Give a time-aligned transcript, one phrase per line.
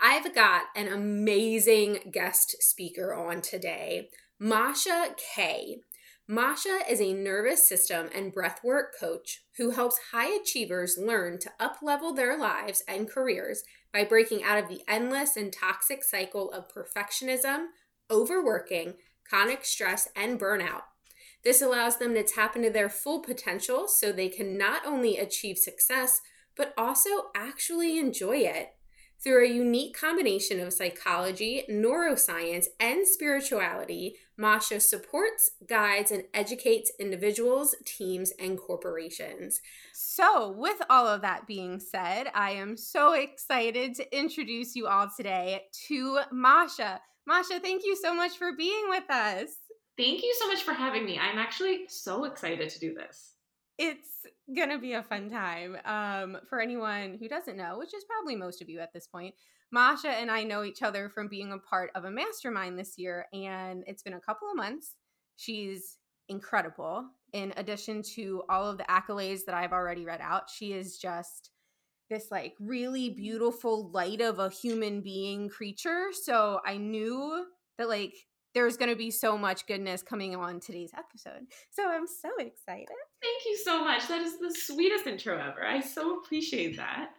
[0.00, 5.78] I've got an amazing guest speaker on today, Masha Kay.
[6.28, 12.14] Masha is a nervous system and breathwork coach who helps high achievers learn to uplevel
[12.14, 13.62] their lives and careers
[13.92, 17.68] by breaking out of the endless and toxic cycle of perfectionism,
[18.10, 18.94] overworking,
[19.26, 20.82] chronic stress, and burnout.
[21.42, 25.56] This allows them to tap into their full potential so they can not only achieve
[25.56, 26.20] success,
[26.54, 28.75] but also actually enjoy it.
[29.22, 37.74] Through a unique combination of psychology, neuroscience, and spirituality, Masha supports, guides, and educates individuals,
[37.84, 39.60] teams, and corporations.
[39.94, 45.08] So, with all of that being said, I am so excited to introduce you all
[45.16, 47.00] today to Masha.
[47.26, 49.48] Masha, thank you so much for being with us.
[49.96, 51.18] Thank you so much for having me.
[51.18, 53.35] I'm actually so excited to do this
[53.78, 55.76] it's gonna be a fun time.
[55.84, 59.34] Um, for anyone who doesn't know, which is probably most of you at this point,
[59.70, 63.26] Masha and I know each other from being a part of a mastermind this year,
[63.32, 64.94] and it's been a couple of months.
[65.36, 67.06] She's incredible.
[67.32, 71.50] In addition to all of the accolades that I've already read out, she is just
[72.08, 76.06] this like really beautiful light of a human being creature.
[76.12, 77.46] So I knew
[77.78, 78.14] that like
[78.56, 81.42] there's going to be so much goodness coming on today's episode.
[81.70, 82.86] So I'm so excited.
[83.22, 84.08] Thank you so much.
[84.08, 85.62] That is the sweetest intro ever.
[85.62, 87.10] I so appreciate that.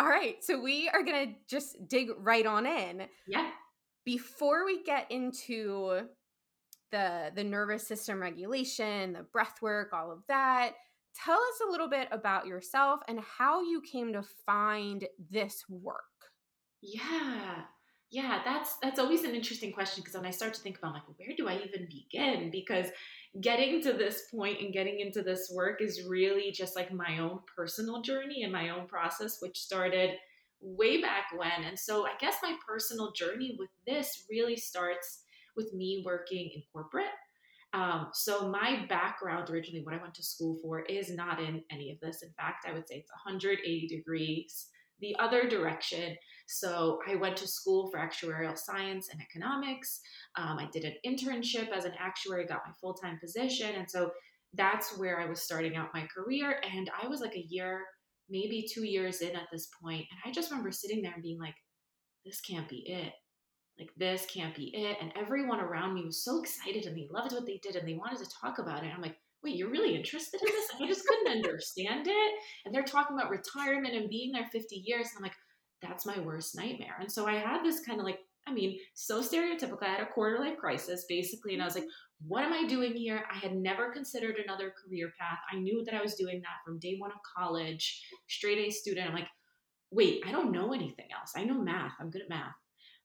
[0.00, 0.42] All right.
[0.42, 3.04] So we are going to just dig right on in.
[3.28, 3.48] Yeah.
[4.04, 6.00] Before we get into
[6.90, 10.72] the the nervous system regulation, the breath work, all of that,
[11.24, 16.02] tell us a little bit about yourself and how you came to find this work.
[16.82, 17.62] Yeah.
[18.10, 21.02] Yeah, that's that's always an interesting question because when I start to think about like
[21.16, 22.86] where do I even begin because
[23.40, 27.40] getting to this point and getting into this work is really just like my own
[27.56, 30.10] personal journey and my own process which started
[30.60, 31.64] way back when.
[31.64, 35.22] And so I guess my personal journey with this really starts
[35.56, 37.06] with me working in corporate.
[37.72, 41.90] Um, so my background originally, what I went to school for, is not in any
[41.90, 42.22] of this.
[42.22, 44.68] In fact, I would say it's 180 degrees
[45.00, 46.16] the other direction.
[46.48, 50.00] So I went to school for actuarial science and economics.
[50.36, 53.74] Um, I did an internship as an actuary, got my full time position.
[53.74, 54.10] And so
[54.54, 56.60] that's where I was starting out my career.
[56.74, 57.82] And I was like a year,
[58.30, 61.40] maybe two years in at this point, And I just remember sitting there and being
[61.40, 61.54] like,
[62.24, 63.12] this can't be it.
[63.78, 64.96] Like, this can't be it.
[65.00, 67.94] And everyone around me was so excited and they loved what they did and they
[67.94, 68.86] wanted to talk about it.
[68.86, 70.68] And I'm like, wait, you're really interested in this?
[70.80, 72.32] I just couldn't understand it.
[72.64, 75.08] And they're talking about retirement and being there 50 years.
[75.08, 75.36] And I'm like,
[75.82, 76.96] that's my worst nightmare.
[77.00, 79.82] And so I had this kind of like, I mean, so stereotypical.
[79.82, 81.54] I had a quarter life crisis basically.
[81.54, 81.86] And I was like,
[82.26, 83.24] what am I doing here?
[83.32, 85.38] I had never considered another career path.
[85.52, 89.08] I knew that I was doing that from day one of college, straight A student.
[89.08, 89.28] I'm like,
[89.90, 91.32] wait, I don't know anything else.
[91.36, 91.92] I know math.
[92.00, 92.54] I'm good at math.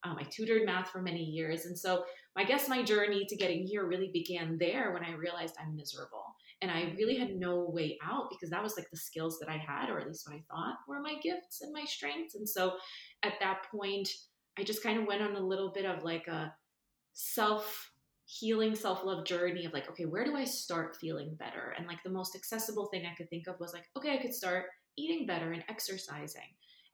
[0.04, 1.66] Um, I tutored math for many years.
[1.66, 2.04] And so
[2.38, 6.24] I guess my journey to getting here really began there when I realized I'm miserable.
[6.62, 9.58] And I really had no way out because that was like the skills that I
[9.58, 12.36] had, or at least what I thought were my gifts and my strengths.
[12.36, 12.74] And so
[13.24, 14.08] at that point,
[14.58, 16.54] I just kind of went on a little bit of like a
[17.14, 17.92] self
[18.26, 21.74] healing, self love journey of like, okay, where do I start feeling better?
[21.78, 24.34] And like the most accessible thing I could think of was like, okay, I could
[24.34, 24.66] start
[24.98, 26.42] eating better and exercising.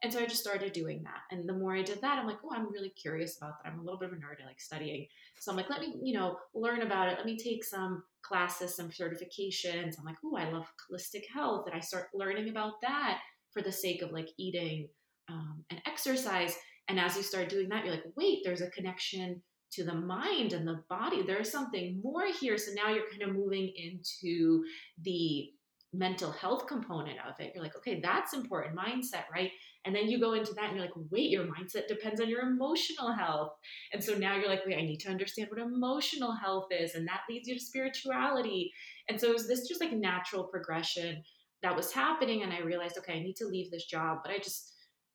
[0.02, 1.22] And so I just started doing that.
[1.32, 3.70] And the more I did that, I'm like, oh, I'm really curious about that.
[3.70, 4.40] I'm a little bit of a nerd.
[4.42, 5.06] I like studying.
[5.40, 7.16] So I'm like, let me, you know, learn about it.
[7.16, 9.98] Let me take some classes, some certifications.
[9.98, 11.66] I'm like, oh, I love holistic health.
[11.66, 13.18] And I start learning about that
[13.50, 14.88] for the sake of like eating
[15.28, 16.56] um, and exercise.
[16.88, 19.42] And as you start doing that, you're like, wait, there's a connection
[19.72, 21.22] to the mind and the body.
[21.22, 22.56] There's something more here.
[22.56, 24.64] So now you're kind of moving into
[25.02, 25.50] the
[25.94, 27.52] mental health component of it.
[27.54, 29.50] You're like, okay, that's important mindset, right?
[29.84, 32.42] And then you go into that and you're like, wait, your mindset depends on your
[32.42, 33.52] emotional health.
[33.92, 36.94] And so now you're like, wait, I need to understand what emotional health is.
[36.94, 38.70] And that leads you to spirituality.
[39.08, 41.22] And so it was this just like natural progression
[41.62, 42.42] that was happening.
[42.42, 44.74] And I realized, okay, I need to leave this job, but I just,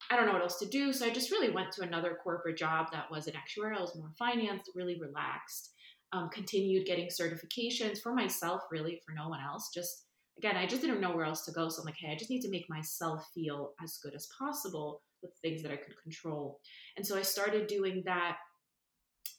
[0.10, 0.92] I don't know what else to do.
[0.92, 4.12] So I just really went to another corporate job that was an actuarial, was more
[4.18, 5.70] finance, really relaxed.
[6.14, 9.72] Um, continued getting certifications for myself, really, for no one else.
[9.74, 10.06] Just
[10.38, 11.70] again, I just didn't know where else to go.
[11.70, 15.02] So I'm like, hey, I just need to make myself feel as good as possible
[15.22, 16.60] with things that I could control.
[16.98, 18.38] And so I started doing that.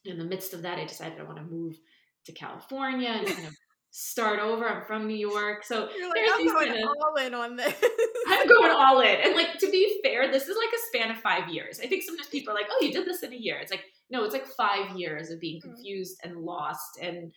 [0.05, 1.77] In the midst of that, I decided I want to move
[2.27, 3.55] to California and kind of
[3.91, 4.69] start over.
[4.69, 5.65] I'm from New York.
[5.65, 7.75] So You're like, I'm going kind of, all in on this.
[8.29, 9.17] I'm going all in.
[9.23, 11.81] And like to be fair, this is like a span of five years.
[11.83, 13.57] I think sometimes people are like, oh, you did this in a year.
[13.59, 15.63] It's like, no, it's like five years of being mm.
[15.63, 17.33] confused and lost and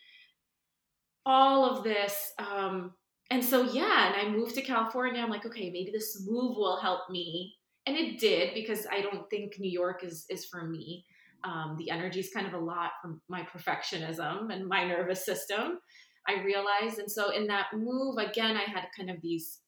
[1.24, 2.32] all of this.
[2.38, 2.92] Um,
[3.30, 5.20] and so yeah, and I moved to California.
[5.20, 7.54] I'm like, okay, maybe this move will help me.
[7.86, 11.04] And it did because I don't think New York is is for me.
[11.44, 15.78] Um, the energy is kind of a lot from my perfectionism and my nervous system.
[16.26, 19.60] I realized, and so in that move, again, I had kind of these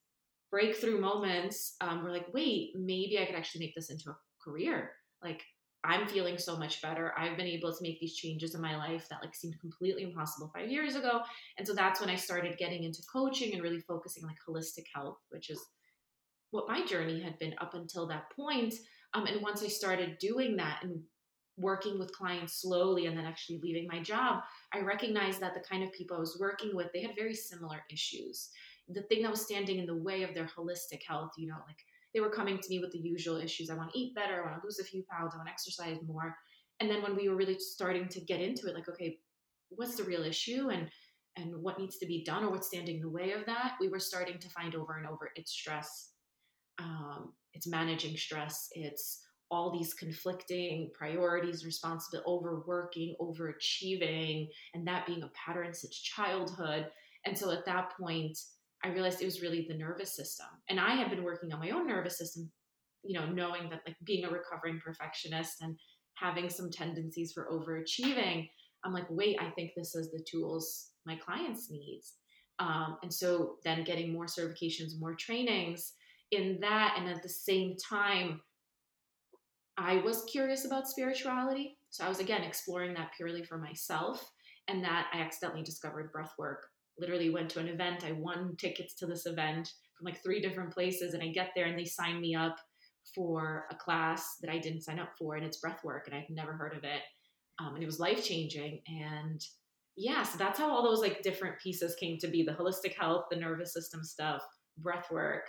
[0.51, 1.77] breakthrough moments.
[1.81, 4.93] Um, where like, wait, maybe I could actually make this into a career.
[5.23, 5.43] Like
[5.83, 7.15] I'm feeling so much better.
[7.17, 10.51] I've been able to make these changes in my life that like seemed completely impossible
[10.55, 11.21] five years ago.
[11.57, 14.85] And so that's when I started getting into coaching and really focusing on like holistic
[14.95, 15.61] health, which is
[16.51, 18.75] what my journey had been up until that point.
[19.15, 21.01] Um, and once I started doing that and
[21.57, 24.43] working with clients slowly and then actually leaving my job,
[24.75, 27.83] I recognized that the kind of people I was working with, they had very similar
[27.91, 28.51] issues.
[28.89, 31.79] The thing that was standing in the way of their holistic health, you know, like
[32.15, 33.71] they were coming to me with the usual issues.
[33.71, 34.43] I want to eat better.
[34.43, 35.33] I want to lose a few pounds.
[35.35, 36.37] I want to exercise more.
[36.81, 39.19] And then when we were really starting to get into it, like, okay,
[39.69, 40.89] what's the real issue and
[41.37, 43.89] and what needs to be done or what's standing in the way of that, we
[43.89, 46.11] were starting to find over and over it's stress.
[46.79, 48.69] Um, it's managing stress.
[48.73, 49.21] It's
[49.51, 56.87] all these conflicting priorities, responsibility, overworking, overachieving, and that being a pattern since childhood.
[57.27, 58.39] And so at that point,
[58.85, 60.47] I realized it was really the nervous system.
[60.69, 62.51] And I had been working on my own nervous system,
[63.03, 65.77] you know, knowing that like being a recovering perfectionist and
[66.15, 68.49] having some tendencies for overachieving,
[68.85, 72.15] I'm like, wait, I think this is the tools my clients needs.
[72.59, 75.93] Um, and so then getting more certifications, more trainings
[76.31, 76.97] in that.
[76.99, 78.41] And at the same time,
[79.77, 81.79] I was curious about spirituality.
[81.91, 84.31] So I was again exploring that purely for myself.
[84.69, 86.67] And that I accidentally discovered breath work
[86.99, 88.05] literally went to an event.
[88.05, 91.67] I won tickets to this event from like three different places, and I get there
[91.67, 92.57] and they sign me up
[93.15, 96.31] for a class that I didn't sign up for, and it's breath work, and I've
[96.31, 97.03] never heard of it,
[97.59, 98.81] um, and it was life changing.
[98.87, 99.45] And
[99.97, 103.27] yeah, so that's how all those like different pieces came to be: the holistic health,
[103.31, 104.43] the nervous system stuff,
[104.79, 105.45] breath work.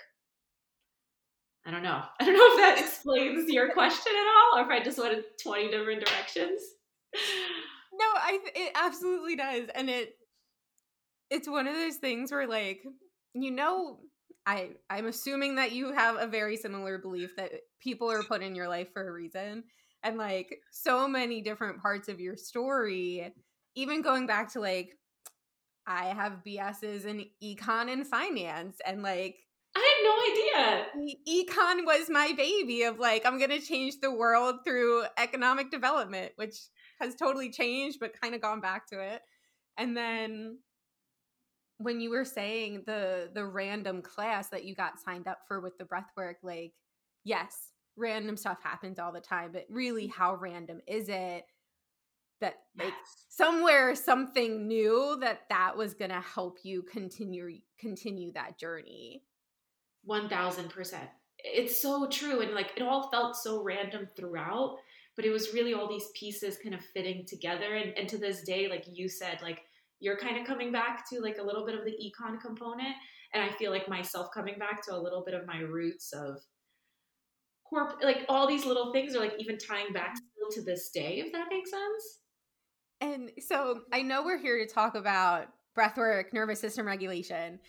[1.65, 2.01] I don't know.
[2.19, 5.23] I don't know if that explains your question at all, or if I just went
[5.41, 6.61] twenty different directions.
[7.93, 10.15] No, I it absolutely does, and it
[11.31, 12.83] it's one of those things where like
[13.33, 13.97] you know
[14.45, 17.51] i i'm assuming that you have a very similar belief that
[17.81, 19.63] people are put in your life for a reason
[20.03, 23.33] and like so many different parts of your story
[23.75, 24.89] even going back to like
[25.87, 29.37] i have bs's in econ and finance and like
[29.73, 31.15] I had no idea.
[31.29, 36.33] Econ was my baby of like, I'm going to change the world through economic development,
[36.35, 36.57] which
[36.99, 39.21] has totally changed, but kind of gone back to it.
[39.77, 40.57] And then
[41.83, 45.77] when you were saying the the random class that you got signed up for with
[45.77, 46.73] the breath work like
[47.23, 50.11] yes random stuff happens all the time but really mm.
[50.11, 51.45] how random is it
[52.39, 52.93] that like
[53.29, 59.23] somewhere something new that that was going to help you continue continue that journey?
[60.09, 60.95] 1000%
[61.43, 64.77] it's so true and like it all felt so random throughout
[65.15, 68.41] but it was really all these pieces kind of fitting together and, and to this
[68.41, 69.61] day like you said like
[70.01, 72.93] you're kind of coming back to like a little bit of the econ component
[73.33, 76.37] and i feel like myself coming back to a little bit of my roots of
[77.63, 80.49] corp like all these little things are like even tying back mm-hmm.
[80.49, 82.19] still to this day if that makes sense.
[82.99, 87.59] And so i know we're here to talk about breathwork nervous system regulation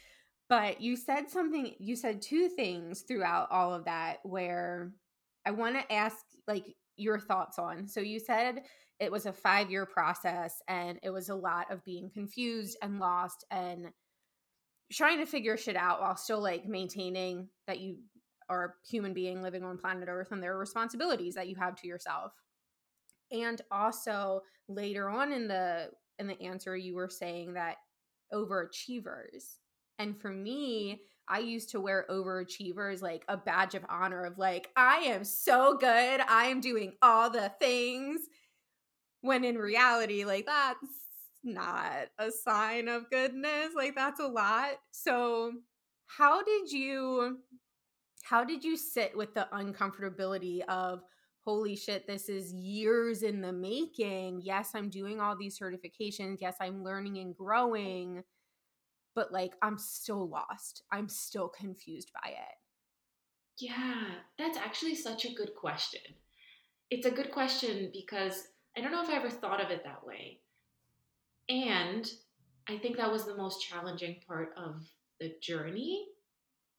[0.48, 4.92] but you said something you said two things throughout all of that where
[5.46, 6.16] i want to ask
[6.48, 7.88] like your thoughts on.
[7.88, 8.62] So you said
[9.00, 12.98] it was a five year process and it was a lot of being confused and
[12.98, 13.88] lost and
[14.92, 17.96] trying to figure shit out while still like maintaining that you
[18.48, 21.74] are a human being living on planet earth and there are responsibilities that you have
[21.76, 22.32] to yourself.
[23.30, 27.76] And also later on in the in the answer you were saying that
[28.32, 29.56] overachievers.
[29.98, 31.00] And for me,
[31.32, 35.78] I used to wear overachievers like a badge of honor of like, I am so
[35.78, 36.20] good.
[36.20, 38.20] I am doing all the things.
[39.22, 40.84] When in reality, like, that's
[41.42, 43.70] not a sign of goodness.
[43.74, 44.72] Like, that's a lot.
[44.90, 45.52] So,
[46.06, 47.38] how did you
[48.22, 51.02] how did you sit with the uncomfortability of
[51.44, 56.56] holy shit this is years in the making yes i'm doing all these certifications yes
[56.60, 58.22] i'm learning and growing
[59.14, 60.82] but like i'm still lost.
[60.92, 62.56] I'm still confused by it.
[63.58, 64.04] Yeah
[64.38, 66.00] that's actually such a good question.
[66.90, 70.06] It's a good question because i don't know if i ever thought of it that
[70.06, 70.40] way.
[71.48, 72.10] And
[72.68, 74.82] i think that was the most challenging part of
[75.20, 76.06] the journey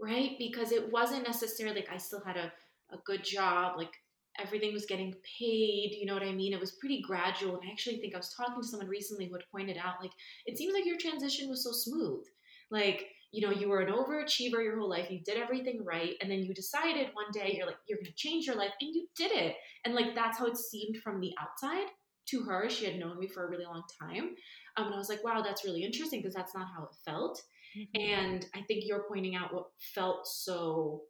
[0.03, 0.35] right?
[0.37, 2.51] Because it wasn't necessarily like I still had a,
[2.91, 3.93] a good job, like
[4.39, 6.53] everything was getting paid, you know what I mean?
[6.53, 7.57] It was pretty gradual.
[7.57, 10.11] And I actually think I was talking to someone recently who had pointed out, like,
[10.45, 12.23] it seems like your transition was so smooth.
[12.71, 16.29] Like, you know, you were an overachiever your whole life, you did everything right, and
[16.29, 19.31] then you decided one day you're like, you're gonna change your life, and you did
[19.31, 19.55] it.
[19.85, 21.87] And like that's how it seemed from the outside
[22.27, 22.69] to her.
[22.69, 24.35] She had known me for a really long time.
[24.77, 27.41] Um, and I was like, wow, that's really interesting because that's not how it felt.
[27.77, 28.11] Mm-hmm.
[28.11, 31.01] And I think you're pointing out what felt so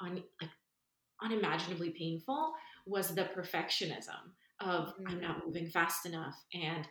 [0.00, 0.50] un, like
[1.24, 2.52] unimaginably painful
[2.86, 5.08] was the perfectionism of mm-hmm.
[5.08, 6.86] I'm not moving fast enough and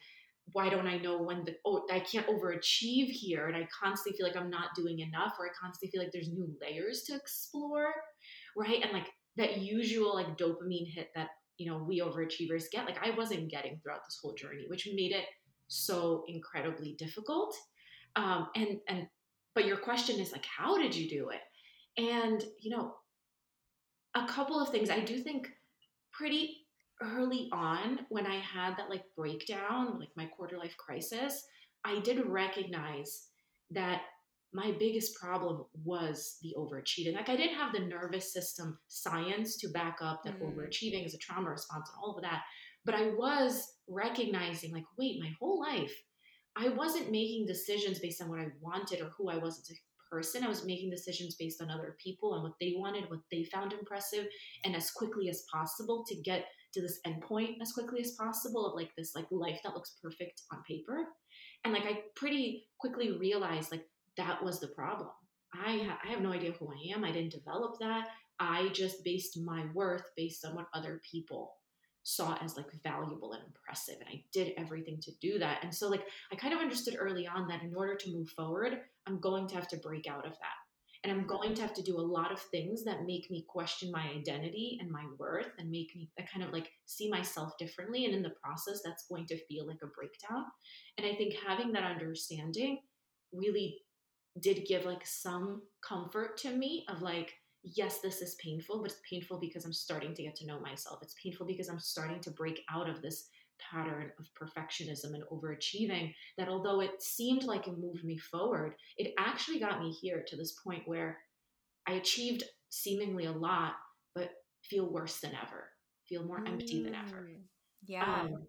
[0.54, 4.28] why don't I know when the oh I can't overachieve here and I constantly feel
[4.28, 7.94] like I'm not doing enough or I constantly feel like there's new layers to explore
[8.58, 9.08] right and like
[9.38, 13.78] that usual like dopamine hit that you know we overachievers get like I wasn't getting
[13.78, 15.26] throughout this whole journey which made it
[15.68, 17.56] so incredibly difficult
[18.16, 19.08] um, and and
[19.54, 21.42] but your question is like, how did you do it?
[22.02, 22.96] And you know,
[24.16, 25.50] a couple of things I do think
[26.12, 26.58] pretty
[27.02, 31.46] early on when I had that like breakdown, like my quarter life crisis,
[31.84, 33.28] I did recognize
[33.72, 34.02] that
[34.54, 37.16] my biggest problem was the overachieving.
[37.16, 40.54] Like I didn't have the nervous system science to back up that mm.
[40.54, 42.42] overachieving is a trauma response and all of that.
[42.84, 45.94] But I was recognizing, like, wait, my whole life
[46.56, 49.80] I wasn't making decisions based on what I wanted or who I was as a
[50.12, 50.44] person.
[50.44, 53.74] I was making decisions based on other people and what they wanted, what they found
[53.74, 54.28] impressive,
[54.66, 58.76] and as quickly as possible to get to this endpoint as quickly as possible of
[58.76, 61.06] like this like life that looks perfect on paper.
[61.64, 63.86] And like I pretty quickly realized like
[64.18, 65.10] that was the problem.
[65.54, 67.04] I ha- I have no idea who I am.
[67.04, 68.08] I didn't develop that.
[68.40, 71.54] I just based my worth based on what other people
[72.04, 75.64] saw as like valuable and impressive and i did everything to do that.
[75.64, 78.80] And so like i kind of understood early on that in order to move forward
[79.08, 80.60] i'm going to have to break out of that.
[81.04, 81.28] And i'm mm-hmm.
[81.28, 84.78] going to have to do a lot of things that make me question my identity
[84.82, 88.24] and my worth and make me that kind of like see myself differently and in
[88.24, 90.46] the process that's going to feel like a breakdown.
[90.98, 92.80] And i think having that understanding
[93.34, 93.78] really
[94.40, 99.02] did give like some comfort to me of like yes, this is painful, but it's
[99.08, 101.00] painful because I'm starting to get to know myself.
[101.02, 103.30] It's painful because I'm starting to break out of this
[103.72, 109.14] pattern of perfectionism and overachieving that although it seemed like it moved me forward, it
[109.20, 111.20] actually got me here to this point where
[111.88, 113.74] I achieved seemingly a lot,
[114.16, 114.32] but
[114.64, 115.70] feel worse than ever,
[116.08, 117.30] feel more empty than ever.
[117.30, 117.42] Mm,
[117.86, 118.22] yeah.
[118.22, 118.44] Um,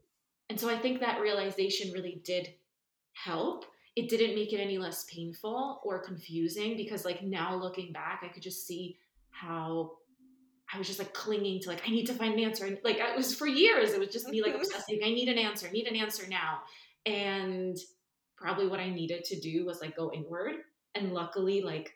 [0.49, 2.54] and so I think that realization really did
[3.14, 8.23] help it didn't make it any less painful or confusing because like now looking back
[8.25, 8.97] i could just see
[9.32, 9.92] how
[10.72, 12.98] I was just like clinging to like I need to find an answer and like
[12.98, 15.86] it was for years it was just me like obsessing I need an answer need
[15.86, 16.60] an answer now.
[17.04, 17.76] And
[18.36, 20.56] probably what I needed to do was like go inward
[20.94, 21.92] and luckily like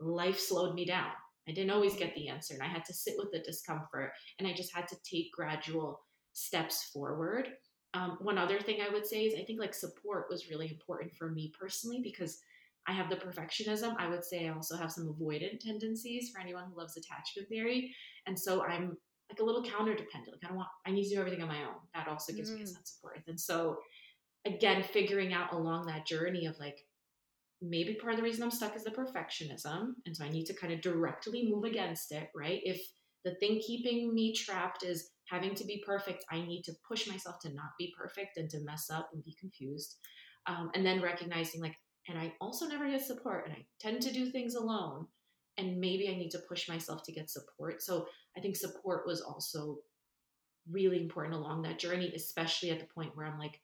[0.00, 1.10] life slowed me down.
[1.48, 4.46] I didn't always get the answer and I had to sit with the discomfort and
[4.46, 6.00] I just had to take gradual
[6.32, 7.48] steps forward.
[7.94, 11.14] Um, one other thing I would say is I think like support was really important
[11.14, 12.40] for me personally because
[12.88, 13.94] I have the perfectionism.
[13.98, 17.94] I would say I also have some avoidant tendencies for anyone who loves attachment theory.
[18.26, 18.96] And so I'm
[19.30, 20.32] like a little counter dependent.
[20.32, 21.76] Like I don't want, I need to do everything on my own.
[21.94, 22.54] That also gives mm.
[22.54, 22.68] me a mm.
[22.68, 23.28] sense of worth.
[23.28, 23.76] And so
[24.46, 26.78] again, figuring out along that journey of like,
[27.60, 29.94] maybe part of the reason I'm stuck is the perfectionism.
[30.06, 32.60] And so I need to kind of directly move against it, right?
[32.62, 32.80] If
[33.24, 37.40] the thing keeping me trapped is having to be perfect, I need to push myself
[37.40, 39.96] to not be perfect and to mess up and be confused.
[40.46, 41.74] Um, and then recognizing like
[42.08, 45.06] and I also never get support and I tend to do things alone
[45.58, 47.82] and maybe I need to push myself to get support.
[47.82, 49.78] So I think support was also
[50.70, 53.60] really important along that journey, especially at the point where I'm like,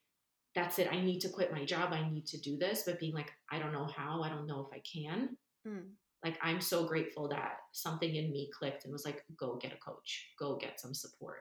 [0.55, 0.89] that's it.
[0.91, 1.93] I need to quit my job.
[1.93, 2.83] I need to do this.
[2.87, 4.23] But being like, I don't know how.
[4.23, 5.37] I don't know if I can.
[5.67, 5.89] Mm.
[6.25, 9.77] Like, I'm so grateful that something in me clicked and was like, go get a
[9.77, 11.41] coach, go get some support.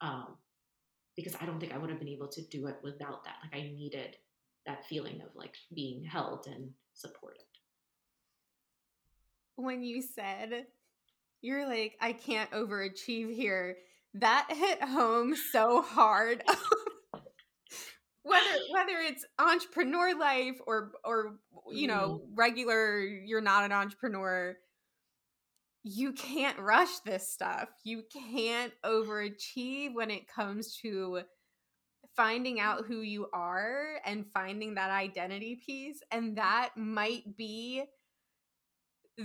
[0.00, 0.36] Um,
[1.16, 3.36] because I don't think I would have been able to do it without that.
[3.42, 4.16] Like, I needed
[4.66, 7.42] that feeling of like being held and supported.
[9.56, 10.66] when you said
[11.40, 13.76] you're like, I can't overachieve here.
[14.14, 16.42] That hit home so hard.
[18.22, 21.36] whether whether it's entrepreneur life or or
[21.72, 22.28] you know mm.
[22.34, 24.54] regular you're not an entrepreneur
[25.82, 31.22] you can't rush this stuff you can't overachieve when it comes to
[32.18, 37.84] finding out who you are and finding that identity piece and that might be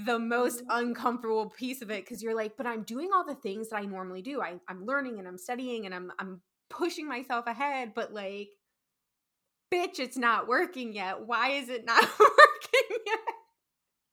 [0.05, 0.85] the most mm-hmm.
[0.85, 3.85] uncomfortable piece of it because you're like, but I'm doing all the things that I
[3.85, 4.41] normally do.
[4.41, 8.49] I, I'm learning and I'm studying and I'm I'm pushing myself ahead, but like,
[9.73, 11.25] bitch, it's not working yet.
[11.25, 13.19] Why is it not working yet?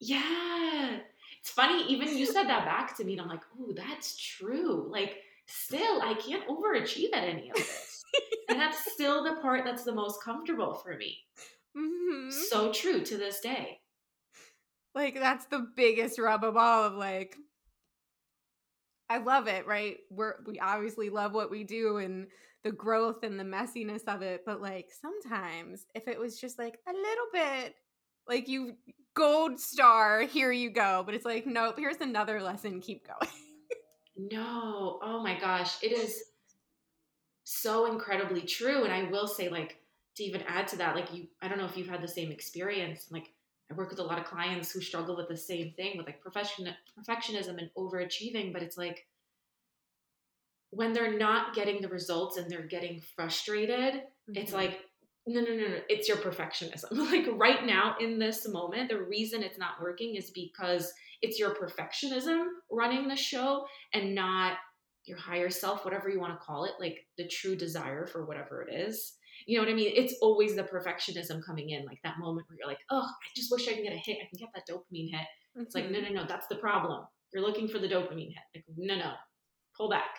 [0.01, 0.99] Yeah.
[1.41, 4.87] It's funny, even you said that back to me, and I'm like, oh, that's true.
[4.91, 7.90] Like, still, I can't overachieve at any of this.
[8.49, 11.19] And that's still the part that's the most comfortable for me.
[11.77, 12.31] Mm-hmm.
[12.31, 13.79] So true to this day.
[14.95, 17.37] Like that's the biggest rub of all of like
[19.09, 19.99] I love it, right?
[20.11, 22.29] We're we obviously love what we do and
[22.63, 26.79] the growth and the messiness of it, but like sometimes if it was just like
[26.89, 27.75] a little bit
[28.29, 28.75] like you
[29.15, 33.33] gold star, here you go, but it's like nope, here's another lesson, keep going.
[34.17, 34.99] no.
[35.03, 36.21] Oh my gosh, it is
[37.53, 39.79] so incredibly true and I will say like
[40.17, 42.31] to even add to that like you I don't know if you've had the same
[42.31, 43.33] experience like
[43.71, 46.21] I work with a lot of clients who struggle with the same thing with like
[46.21, 49.07] profession perfectionism and overachieving, but it's like
[50.71, 54.37] when they're not getting the results and they're getting frustrated, mm-hmm.
[54.37, 54.81] it's like
[55.27, 56.91] no, no, no, no, it's your perfectionism.
[56.93, 60.93] like right now in this moment, the reason it's not working is because
[61.23, 64.55] it's your perfectionism running the show and not
[65.07, 68.63] your higher self, whatever you want to call it, like the true desire for whatever
[68.63, 69.15] it is.
[69.47, 69.93] You know what I mean?
[69.95, 73.51] It's always the perfectionism coming in, like that moment where you're like, oh, I just
[73.51, 74.19] wish I can get a hit.
[74.21, 75.21] I can get that dopamine hit.
[75.21, 75.63] Mm-hmm.
[75.63, 77.05] It's like, no, no, no, that's the problem.
[77.33, 78.45] You're looking for the dopamine hit.
[78.55, 79.13] Like, no, no,
[79.77, 80.11] pull back.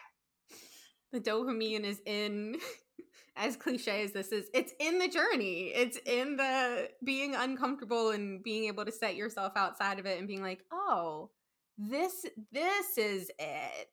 [1.11, 2.55] The dopamine is in,
[3.35, 5.71] as cliche as this is, it's in the journey.
[5.75, 10.27] It's in the being uncomfortable and being able to set yourself outside of it and
[10.27, 11.29] being like, oh,
[11.77, 13.87] this, this is it.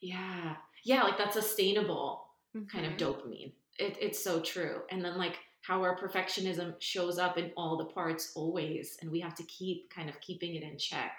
[0.00, 0.56] Yeah.
[0.84, 1.02] Yeah.
[1.02, 2.66] Like that sustainable mm-hmm.
[2.66, 3.28] kind of mm-hmm.
[3.28, 4.82] dopamine it, it's so true.
[4.90, 9.20] And then like how our perfectionism shows up in all the parts always, and we
[9.20, 11.12] have to keep kind of keeping it in check.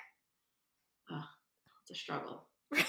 [1.11, 1.23] Oh,
[1.81, 2.43] it's a struggle.
[2.71, 2.85] no one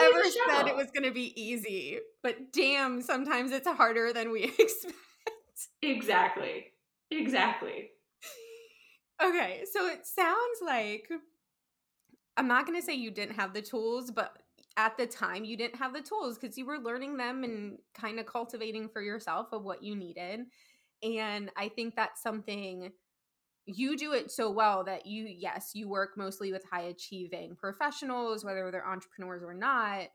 [0.00, 4.44] ever said it was going to be easy, but damn, sometimes it's harder than we
[4.58, 4.94] expect.
[5.82, 6.66] Exactly.
[7.10, 7.90] Exactly.
[9.22, 11.08] Okay, so it sounds like
[12.36, 14.36] I'm not going to say you didn't have the tools, but
[14.76, 18.20] at the time you didn't have the tools because you were learning them and kind
[18.20, 20.40] of cultivating for yourself of what you needed.
[21.02, 22.92] And I think that's something
[23.66, 28.44] you do it so well that you, yes, you work mostly with high achieving professionals,
[28.44, 30.08] whether they're entrepreneurs or not.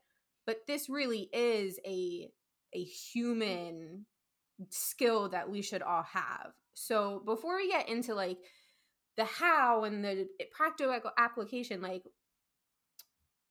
[0.46, 2.28] But this really is a
[2.74, 4.06] a human
[4.70, 6.52] skill that we should all have.
[6.74, 8.38] So before we get into like
[9.16, 12.04] the how and the practical application, like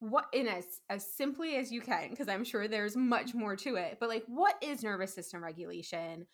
[0.02, 3.76] what in as as simply as you can because i'm sure there's much more to
[3.76, 6.26] it but like what is nervous system regulation?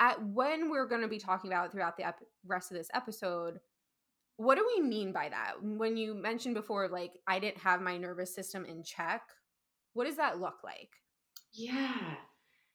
[0.00, 3.58] At when we're going to be talking about throughout the ep- rest of this episode
[4.36, 5.54] what do we mean by that?
[5.60, 9.22] When you mentioned before like i didn't have my nervous system in check
[9.94, 10.90] what does that look like?
[11.52, 12.14] Yeah.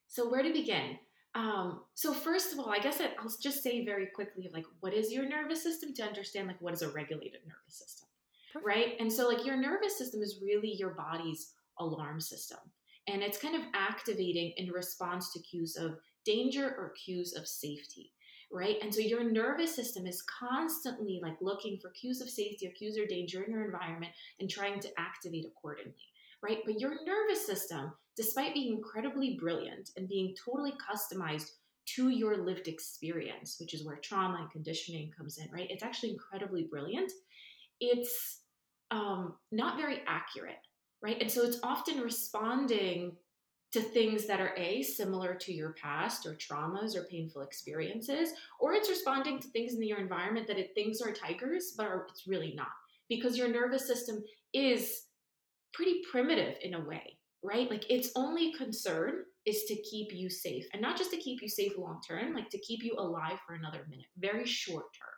[0.08, 0.97] So where to begin
[1.36, 5.12] um, so first of all, I guess I'll just say very quickly, like, what is
[5.12, 8.08] your nervous system to understand, like, what is a regulated nervous system?
[8.54, 8.67] Perfect.
[8.67, 8.96] right?
[9.00, 12.60] And so, like, your nervous system is really your body's alarm system.
[13.08, 18.12] And it's kind of activating in response to cues of danger or cues of safety,
[18.52, 18.78] right?
[18.84, 22.96] And so, your nervous system is constantly like looking for cues of safety or cues
[22.98, 25.96] of danger in your environment and trying to activate accordingly,
[26.43, 26.60] right?
[26.65, 31.51] But your nervous system, despite being incredibly brilliant and being totally customized
[31.95, 35.67] to your lived experience, which is where trauma and conditioning comes in, right?
[35.69, 37.12] It's actually incredibly brilliant.
[37.79, 38.41] It's
[38.91, 40.62] um, not very accurate,
[41.01, 41.17] right?
[41.19, 43.13] And so it's often responding
[43.71, 48.29] to things that are A, similar to your past or traumas or painful experiences,
[48.60, 52.06] or it's responding to things in your environment that it thinks are tigers, but are,
[52.10, 52.67] it's really not
[53.10, 55.06] because your nervous system is
[55.73, 57.69] pretty primitive in a way, right?
[57.69, 61.49] Like its only concern is to keep you safe and not just to keep you
[61.49, 65.09] safe long term, like to keep you alive for another minute, very short term.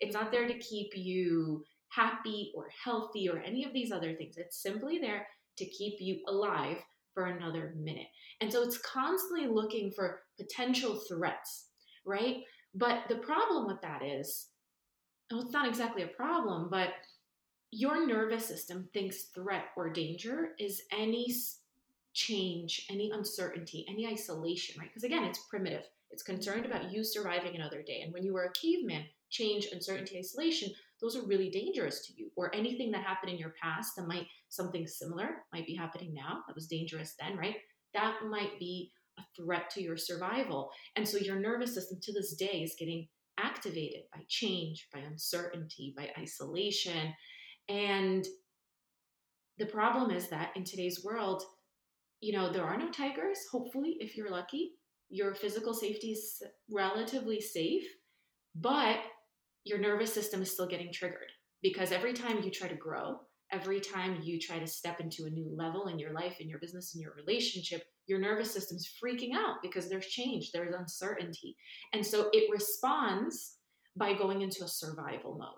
[0.00, 4.34] It's not there to keep you happy or healthy or any of these other things.
[4.36, 5.26] It's simply there
[5.58, 6.78] to keep you alive
[7.14, 8.06] for another minute.
[8.40, 11.68] And so it's constantly looking for potential threats,
[12.06, 12.38] right?
[12.74, 14.48] But the problem with that is
[15.30, 16.88] well, it's not exactly a problem, but
[17.72, 21.34] your nervous system thinks threat or danger is any
[22.12, 24.90] change, any uncertainty, any isolation, right?
[24.90, 25.84] Because again, it's primitive.
[26.10, 28.02] It's concerned about you surviving another day.
[28.04, 32.30] And when you were a caveman, change, uncertainty, isolation, those are really dangerous to you.
[32.36, 36.42] Or anything that happened in your past that might, something similar might be happening now
[36.46, 37.56] that was dangerous then, right?
[37.94, 40.70] That might be a threat to your survival.
[40.96, 43.08] And so your nervous system to this day is getting
[43.38, 47.14] activated by change, by uncertainty, by isolation.
[47.68, 48.26] And
[49.58, 51.42] the problem is that in today's world,
[52.20, 54.72] you know, there are no tigers, hopefully, if you're lucky.
[55.10, 57.84] Your physical safety is relatively safe,
[58.54, 58.98] but
[59.64, 61.30] your nervous system is still getting triggered
[61.62, 63.20] because every time you try to grow,
[63.52, 66.58] every time you try to step into a new level in your life, in your
[66.58, 71.56] business, in your relationship, your nervous system's freaking out because there's change, there's uncertainty.
[71.92, 73.56] And so it responds
[73.96, 75.48] by going into a survival mode,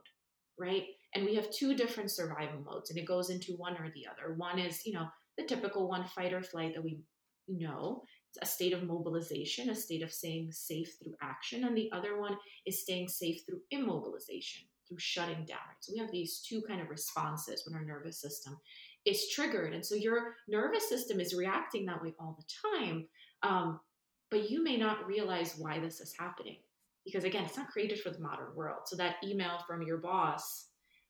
[0.59, 0.85] right?
[1.15, 4.35] And we have two different survival modes, and it goes into one or the other.
[4.35, 5.07] One is, you know,
[5.39, 7.01] the typical one fight or flight that we
[7.49, 11.65] know, it's a state of mobilization, a state of staying safe through action.
[11.65, 15.59] And the other one is staying safe through immobilization, through shutting down.
[15.81, 18.59] So we have these two kind of responses when our nervous system
[19.05, 19.75] is triggered.
[19.75, 23.07] And so your nervous system is reacting that way all the time.
[23.43, 23.81] Um,
[24.31, 26.57] but you may not realize why this is happening
[27.05, 28.81] because, again, it's not created for the modern world.
[28.87, 30.69] So that email from your boss,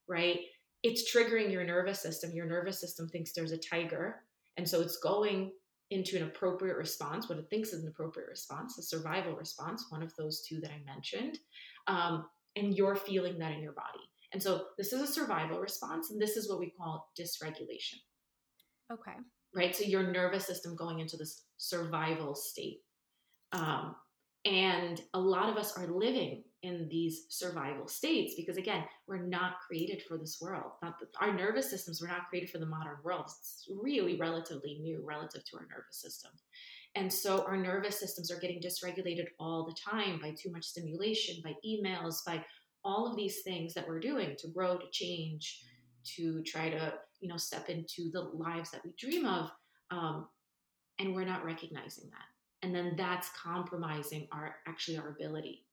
[0.09, 0.41] right?
[0.83, 2.33] It's triggering your nervous system.
[2.33, 4.23] Your nervous system thinks there's a tiger.
[4.57, 5.53] And so it's going
[5.91, 10.03] into an appropriate response, what it thinks is an appropriate response, a survival response, one
[10.03, 11.39] of those two that I mentioned.
[11.87, 14.05] Um, and you're feeling that in your body.
[14.33, 17.99] And so this is a survival response, and this is what we call dysregulation.
[18.93, 19.17] Okay.
[19.55, 19.75] Right.
[19.75, 22.81] So your nervous system going into this survival state.
[23.53, 23.95] Um,
[24.45, 29.61] and a lot of us are living in these survival states because, again, we're not
[29.67, 30.73] created for this world.
[30.83, 33.27] Not the, our nervous systems were not created for the modern world.
[33.27, 36.33] It's really relatively new relative to our nervous system.
[36.97, 41.43] And so our nervous systems are getting dysregulated all the time by too much stimulation,
[41.45, 42.43] by emails, by
[42.83, 45.65] all of these things that we're doing to grow, to change,
[46.17, 49.51] to try to, you know, step into the lives that we dream of.
[49.91, 50.29] Um,
[50.99, 52.65] and we're not recognizing that.
[52.65, 55.64] And then that's compromising our actually our ability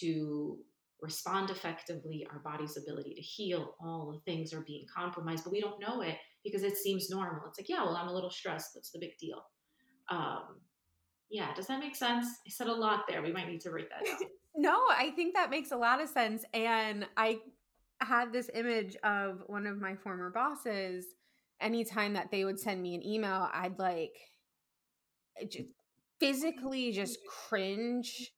[0.00, 0.58] to
[1.00, 5.60] respond effectively, our body's ability to heal, all the things are being compromised, but we
[5.60, 7.42] don't know it because it seems normal.
[7.48, 8.70] It's like, yeah, well, I'm a little stressed.
[8.74, 9.44] What's the big deal?
[10.08, 10.60] Um,
[11.30, 12.26] yeah, does that make sense?
[12.46, 13.22] I said a lot there.
[13.22, 14.28] We might need to write that down.
[14.56, 16.44] no, I think that makes a lot of sense.
[16.54, 17.38] And I
[18.00, 21.06] had this image of one of my former bosses.
[21.60, 24.16] Anytime that they would send me an email, I'd like
[25.48, 25.68] just
[26.20, 28.32] physically just cringe.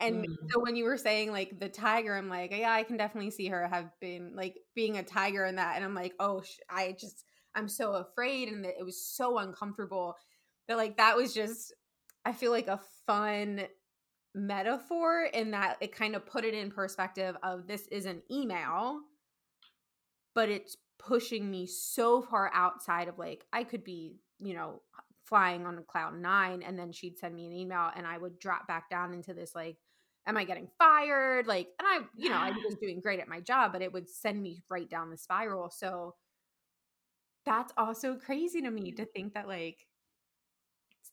[0.00, 0.36] And mm.
[0.50, 3.48] so when you were saying like the tiger, I'm like, yeah, I can definitely see
[3.48, 5.76] her have been like being a tiger in that.
[5.76, 8.48] And I'm like, oh, I just, I'm so afraid.
[8.48, 10.14] And it was so uncomfortable
[10.68, 11.74] that like that was just
[12.24, 13.62] I feel like a fun
[14.34, 19.00] metaphor in that it kind of put it in perspective of this is an email,
[20.34, 24.82] but it's pushing me so far outside of like I could be, you know,
[25.24, 28.38] flying on a cloud nine and then she'd send me an email and I would
[28.38, 29.76] drop back down into this like
[30.28, 31.46] am I getting fired?
[31.46, 34.08] Like, and I, you know, I was doing great at my job, but it would
[34.08, 35.70] send me right down the spiral.
[35.70, 36.14] So
[37.46, 39.12] that's also crazy to me to mm.
[39.14, 39.78] think that like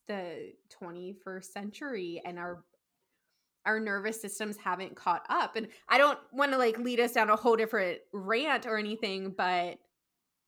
[0.07, 0.51] the
[0.81, 2.63] 21st century and our
[3.65, 7.31] our nervous systems haven't caught up and i don't want to like lead us down
[7.31, 9.77] a whole different rant or anything but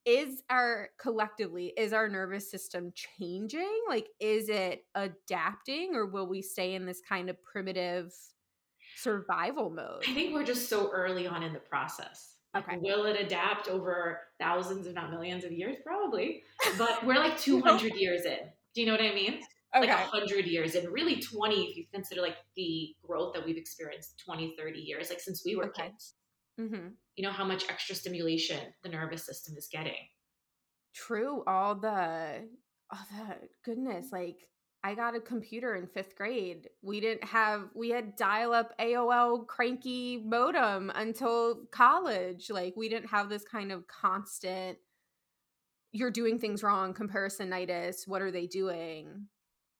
[0.06, 6.41] is our collectively is our nervous system changing like is it adapting or will we
[6.41, 8.13] stay in this kind of primitive
[8.97, 13.19] survival mode i think we're just so early on in the process okay will it
[13.19, 16.43] adapt over thousands if not millions of years probably
[16.77, 18.39] but we're like 200 years in
[18.77, 19.39] do you know what I mean?
[19.75, 19.88] Okay.
[19.88, 24.21] Like 100 years and really 20 if you consider like the growth that we've experienced
[24.23, 25.88] 20, 30 years, like since we were okay.
[25.88, 26.13] kids.
[26.62, 26.89] Mm-hmm.
[27.15, 29.95] You know how much extra stimulation the nervous system is getting.
[30.93, 31.43] True.
[31.47, 32.47] All the,
[32.91, 34.12] all the goodness.
[34.12, 34.47] Like
[34.88, 36.69] I got a computer in fifth grade.
[36.82, 42.50] We didn't have, we had dial up AOL cranky modem until college.
[42.50, 44.78] Like we didn't have this kind of constant
[45.91, 49.28] you're doing things wrong, comparisonitis, what are they doing?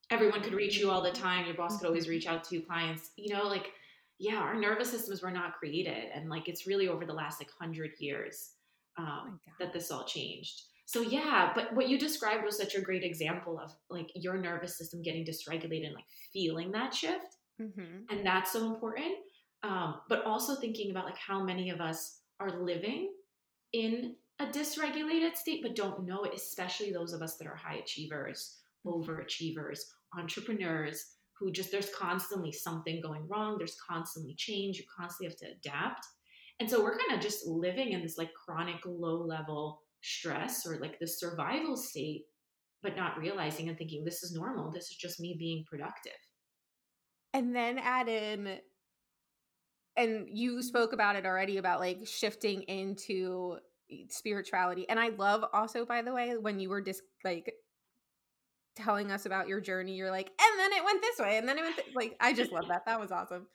[0.10, 1.46] Everyone could reach you all the time.
[1.46, 2.12] Your boss could always mm-hmm.
[2.12, 3.12] reach out to clients.
[3.18, 3.72] You know, like,
[4.20, 6.10] yeah, our nervous systems were not created.
[6.14, 8.52] And like, it's really over the last like hundred years
[8.98, 10.64] um, oh that this all changed.
[10.88, 14.78] So yeah, but what you described was such a great example of like your nervous
[14.78, 17.36] system getting dysregulated and like feeling that shift.
[17.62, 18.04] Mm-hmm.
[18.10, 19.16] And that's so important.
[19.64, 23.12] um, but also thinking about like how many of us are living
[23.74, 27.78] in a dysregulated state but don't know it especially those of us that are high
[27.78, 29.02] achievers mm-hmm.
[29.02, 29.80] overachievers
[30.18, 35.58] entrepreneurs who just there's constantly something going wrong there's constantly change you constantly have to
[35.58, 36.06] adapt
[36.60, 40.78] and so we're kind of just living in this like chronic low level stress or
[40.80, 42.24] like the survival state
[42.84, 44.72] but not realizing and thinking this is normal.
[44.72, 46.14] This is just me being productive.
[47.34, 48.60] And then add in
[49.96, 53.58] and you spoke about it already about like shifting into
[54.10, 54.88] spirituality.
[54.88, 57.52] And i love also by the way when you were just like
[58.76, 61.58] telling us about your journey you're like and then it went this way and then
[61.58, 61.96] it went th-.
[61.96, 62.86] like i just love that.
[62.86, 63.48] That was awesome.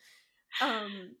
[0.61, 1.15] Um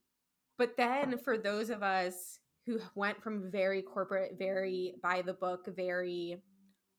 [0.57, 5.67] but then for those of us who went from very corporate very by the book
[5.75, 6.37] very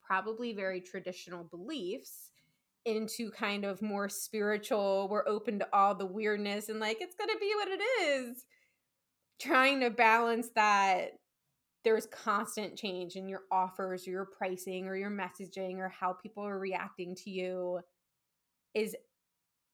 [0.05, 2.31] probably very traditional beliefs
[2.85, 7.29] into kind of more spiritual we're open to all the weirdness and like it's going
[7.29, 8.45] to be what it is.
[9.39, 11.09] Trying to balance that
[11.83, 16.43] there's constant change in your offers or your pricing or your messaging or how people
[16.43, 17.79] are reacting to you
[18.73, 18.95] is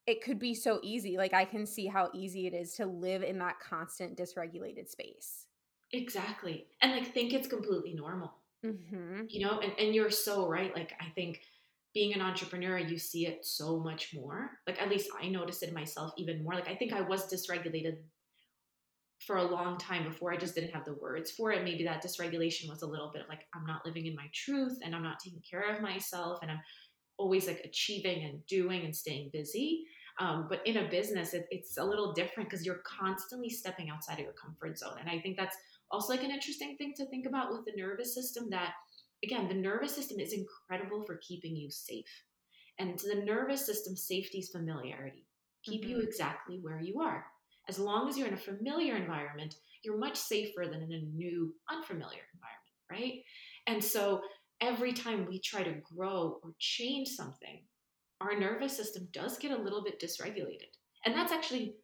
[0.07, 1.17] it could be so easy.
[1.17, 5.47] Like i can see how easy it is to live in that constant dysregulated space
[5.93, 8.31] exactly and like think it's completely normal
[8.65, 9.23] mm-hmm.
[9.27, 11.41] you know and, and you're so right like i think
[11.93, 14.51] being an entrepreneur, you see it so much more.
[14.65, 16.53] Like at least I noticed it myself even more.
[16.53, 17.97] Like I think I was dysregulated
[19.19, 21.63] for a long time before I just didn't have the words for it.
[21.63, 24.79] Maybe that dysregulation was a little bit of like I'm not living in my truth
[24.83, 26.61] and I'm not taking care of myself and I'm
[27.17, 29.83] always like achieving and doing and staying busy.
[30.19, 34.13] Um, but in a business, it, it's a little different because you're constantly stepping outside
[34.13, 34.95] of your comfort zone.
[34.99, 35.55] And I think that's
[35.91, 38.73] also like an interesting thing to think about with the nervous system that
[39.23, 42.23] again, the nervous system is incredible for keeping you safe.
[42.79, 45.27] And to the nervous system, safety is familiarity.
[45.63, 45.91] Keep mm-hmm.
[45.91, 47.25] you exactly where you are.
[47.69, 51.53] As long as you're in a familiar environment, you're much safer than in a new,
[51.69, 53.21] unfamiliar environment, right?
[53.67, 54.21] And so
[54.59, 57.61] every time we try to grow or change something,
[58.19, 60.69] our nervous system does get a little bit dysregulated.
[61.05, 61.75] And that's actually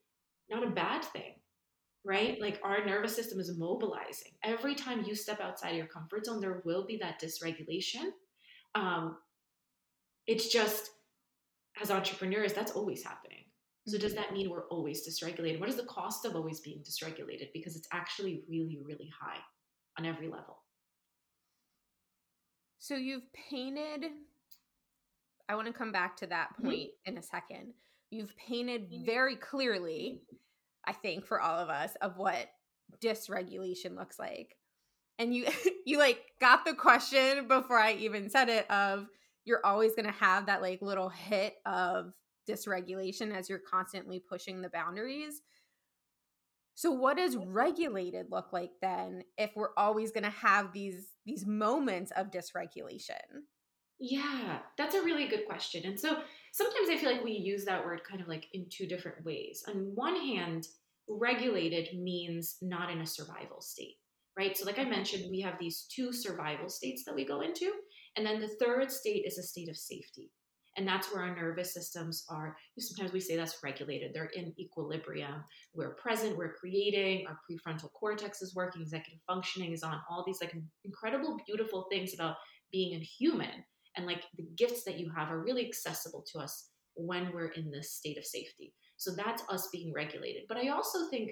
[0.50, 1.36] not a bad thing
[2.08, 2.40] right?
[2.40, 4.32] Like our nervous system is mobilizing.
[4.44, 8.12] Every time you step outside your comfort zone, there will be that dysregulation.
[8.76, 9.18] Um,
[10.26, 10.92] it's just
[11.82, 13.44] as entrepreneurs, that's always happening.
[13.88, 15.60] So does that mean we're always dysregulated?
[15.60, 17.50] What is the cost of always being dysregulated?
[17.54, 19.40] Because it's actually really, really high
[20.00, 20.60] on every level.
[22.80, 24.06] So you've painted
[25.50, 26.68] I want to come back to that mm-hmm.
[26.68, 27.12] point mm-hmm.
[27.12, 27.74] in a second.
[28.10, 29.06] You've painted mm-hmm.
[29.06, 30.22] very clearly
[30.88, 32.48] I think for all of us of what
[33.04, 34.56] dysregulation looks like.
[35.20, 35.48] And you
[35.86, 39.08] you like got the question before I even said it of
[39.46, 42.14] you're always going to have that like little hit of
[42.50, 45.42] dysregulation as you're constantly pushing the boundaries.
[46.76, 51.46] So what does regulated look like then if we're always going to have these these
[51.46, 53.46] moments of dysregulation?
[54.00, 55.84] Yeah, that's a really good question.
[55.86, 56.20] And so
[56.58, 59.64] sometimes I feel like we use that word kind of like in two different ways.
[59.68, 60.68] On one hand,
[61.08, 63.98] regulated means not in a survival state,
[64.36, 64.58] right?
[64.58, 67.72] So, like I mentioned, we have these two survival states that we go into.
[68.16, 70.32] And then the third state is a state of safety.
[70.78, 72.56] And that's where our nervous systems are.
[72.80, 74.12] Sometimes we say that's regulated.
[74.14, 75.44] They're in equilibrium.
[75.74, 80.40] We're present, we're creating, our prefrontal cortex is working, executive functioning is on, all these
[80.40, 82.36] like incredible, beautiful things about
[82.72, 83.64] being a human
[83.98, 87.70] and like the gifts that you have are really accessible to us when we're in
[87.72, 88.74] this state of safety.
[88.98, 90.44] So that's us being regulated.
[90.48, 91.32] But I also think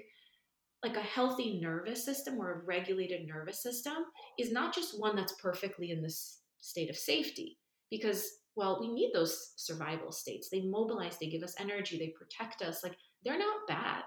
[0.84, 3.96] like a healthy nervous system or a regulated nervous system
[4.38, 7.58] is not just one that's perfectly in this state of safety
[7.90, 12.62] because well we need those survival states they mobilize they give us energy they protect
[12.62, 14.02] us like they're not bad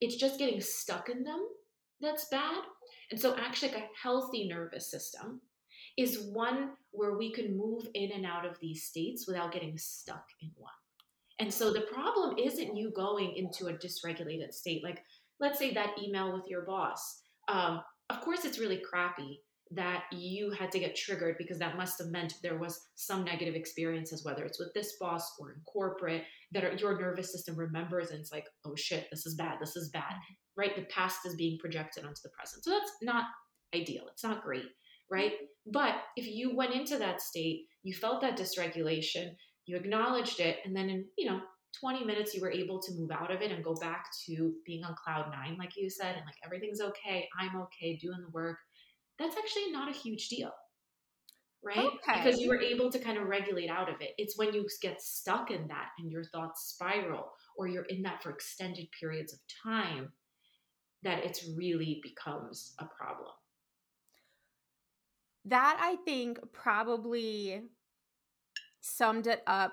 [0.00, 1.46] it's just getting stuck in them
[2.00, 2.62] that's bad
[3.10, 5.40] and so actually like a healthy nervous system
[5.98, 10.24] is one where we can move in and out of these states without getting stuck
[10.40, 10.72] in one.
[11.40, 14.82] And so the problem isn't you going into a dysregulated state.
[14.82, 15.02] Like,
[15.40, 17.22] let's say that email with your boss.
[17.48, 21.98] Um, of course, it's really crappy that you had to get triggered because that must
[21.98, 26.22] have meant there was some negative experiences, whether it's with this boss or in corporate,
[26.52, 29.76] that are, your nervous system remembers and it's like, oh shit, this is bad, this
[29.76, 30.14] is bad,
[30.56, 30.74] right?
[30.74, 32.64] The past is being projected onto the present.
[32.64, 33.24] So that's not
[33.74, 34.04] ideal.
[34.10, 34.64] It's not great
[35.10, 35.32] right?
[35.70, 39.34] But if you went into that state, you felt that dysregulation,
[39.66, 41.40] you acknowledged it, and then in, you know,
[41.80, 44.84] 20 minutes you were able to move out of it and go back to being
[44.84, 48.58] on cloud nine, like you said, and like everything's okay, I'm okay, doing the work.
[49.18, 50.50] That's actually not a huge deal.
[51.62, 51.78] Right?
[51.78, 52.22] Okay.
[52.22, 54.10] Because you were able to kind of regulate out of it.
[54.16, 58.22] It's when you get stuck in that and your thoughts spiral or you're in that
[58.22, 60.12] for extended periods of time,
[61.02, 63.32] that it's really becomes a problem.
[65.48, 67.62] That I think probably
[68.80, 69.72] summed it up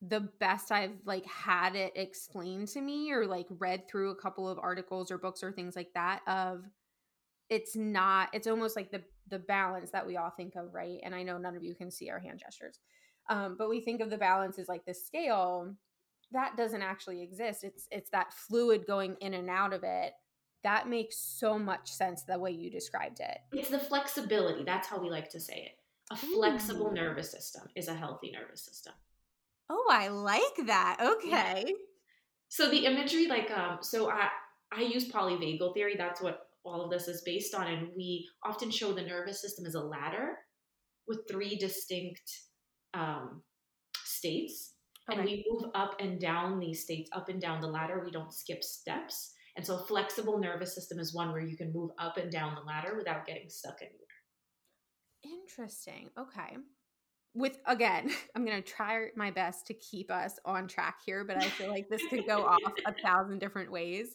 [0.00, 4.48] the best I've like had it explained to me or like read through a couple
[4.48, 6.64] of articles or books or things like that of
[7.48, 10.98] it's not it's almost like the the balance that we all think of right?
[11.02, 12.80] And i know none of you can see our hand gestures.
[13.30, 15.74] Um, but we think of the balance as like the scale
[16.32, 17.64] that doesn't actually exist.
[17.64, 20.12] It's it's that fluid going in and out of it
[20.64, 25.00] that makes so much sense the way you described it it's the flexibility that's how
[25.00, 25.78] we like to say it
[26.10, 26.94] a flexible Ooh.
[26.94, 28.92] nervous system is a healthy nervous system
[29.70, 31.74] oh i like that okay yeah.
[32.48, 34.28] so the imagery like um so i
[34.72, 37.66] i use polyvagal theory that's what all of this is based on.
[37.66, 40.38] And we often show the nervous system as a ladder
[41.06, 42.40] with three distinct
[42.94, 43.42] um,
[44.04, 44.72] states.
[45.10, 45.20] Okay.
[45.20, 48.02] And we move up and down these states, up and down the ladder.
[48.04, 49.34] We don't skip steps.
[49.56, 52.62] And so, flexible nervous system is one where you can move up and down the
[52.62, 54.00] ladder without getting stuck anywhere.
[55.22, 56.10] Interesting.
[56.18, 56.56] Okay.
[57.34, 61.36] With again, I'm going to try my best to keep us on track here, but
[61.36, 64.08] I feel like this could go off a thousand different ways.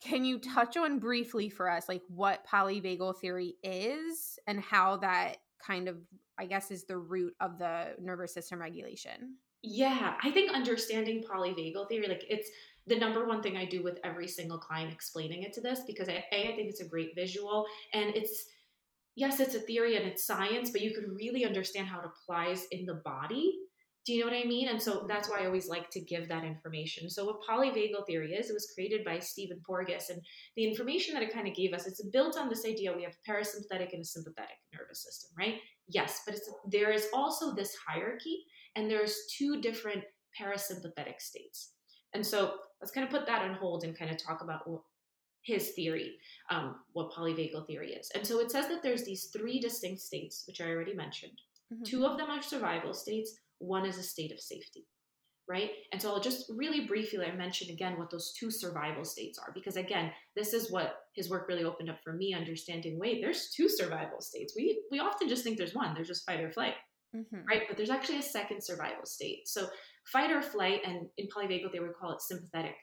[0.00, 5.38] Can you touch on briefly for us, like what polyvagal theory is and how that
[5.64, 5.96] kind of,
[6.38, 9.36] I guess, is the root of the nervous system regulation?
[9.62, 12.48] Yeah, I think understanding polyvagal theory, like it's
[12.88, 16.08] the number one thing I do with every single client explaining it to this because
[16.08, 18.44] I, a, I think it's a great visual and it's
[19.16, 22.66] yes, it's a theory and it's science, but you can really understand how it applies
[22.70, 23.52] in the body
[24.08, 24.68] do you know what I mean?
[24.68, 27.10] And so that's why I always like to give that information.
[27.10, 30.18] So what polyvagal theory is, it was created by Stephen Porges, and
[30.56, 33.12] the information that it kind of gave us, it's built on this idea we have
[33.28, 35.56] parasympathetic and a sympathetic nervous system, right?
[35.88, 38.44] Yes, but it's there is also this hierarchy,
[38.76, 40.02] and there's two different
[40.40, 41.74] parasympathetic states.
[42.14, 44.62] And so let's kind of put that on hold and kind of talk about
[45.42, 46.16] his theory,
[46.50, 48.10] um, what polyvagal theory is.
[48.14, 51.40] And so it says that there's these three distinct states, which I already mentioned.
[51.72, 51.84] Mm-hmm.
[51.84, 54.86] Two of them are survival states one is a state of safety,
[55.48, 55.70] right?
[55.92, 59.52] And so I'll just really briefly I mention again what those two survival states are,
[59.52, 63.50] because again, this is what his work really opened up for me, understanding, wait, there's
[63.50, 64.54] two survival states.
[64.56, 66.74] We we often just think there's one, there's just fight or flight.
[67.16, 67.46] Mm-hmm.
[67.48, 69.48] Right, but there's actually a second survival state.
[69.48, 69.66] So,
[70.12, 72.74] fight or flight, and in polyvagal they would call it sympathetic.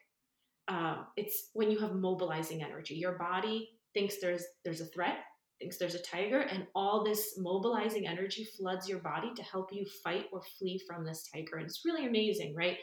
[0.68, 2.94] Um, it's when you have mobilizing energy.
[2.94, 5.18] Your body thinks there's there's a threat,
[5.60, 9.86] thinks there's a tiger, and all this mobilizing energy floods your body to help you
[10.02, 11.56] fight or flee from this tiger.
[11.56, 12.78] And it's really amazing, right?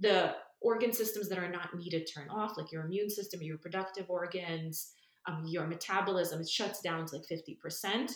[0.00, 4.06] The organ systems that are not needed turn off, like your immune system, your reproductive
[4.08, 4.92] organs,
[5.26, 8.10] um, your metabolism, it shuts down to like 50%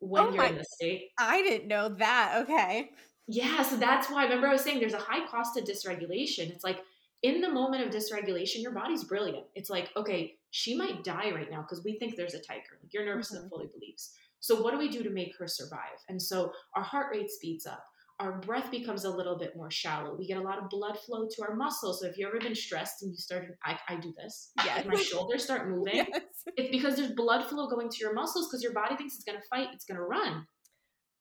[0.00, 1.10] when oh you're my, in the state.
[1.18, 2.42] I didn't know that.
[2.42, 2.90] Okay.
[3.28, 6.50] Yeah, so that's why remember I was saying there's a high cost to dysregulation.
[6.50, 6.78] It's like
[7.22, 9.44] in the moment of dysregulation, your body's brilliant.
[9.54, 12.78] It's like, okay, she might die right now because we think there's a tiger.
[12.82, 13.50] Like your nervous system mm-hmm.
[13.50, 14.12] fully believes.
[14.40, 15.98] So what do we do to make her survive?
[16.08, 17.84] And so our heart rate speeds up.
[18.20, 20.16] Our breath becomes a little bit more shallow.
[20.16, 22.00] We get a lot of blood flow to our muscles.
[22.00, 24.50] So if you've ever been stressed and you started, I, I do this.
[24.64, 24.82] Yeah.
[24.86, 25.94] my shoulders start moving.
[25.94, 26.22] Yes.
[26.56, 29.38] It's because there's blood flow going to your muscles because your body thinks it's going
[29.38, 30.46] to fight, it's going to run.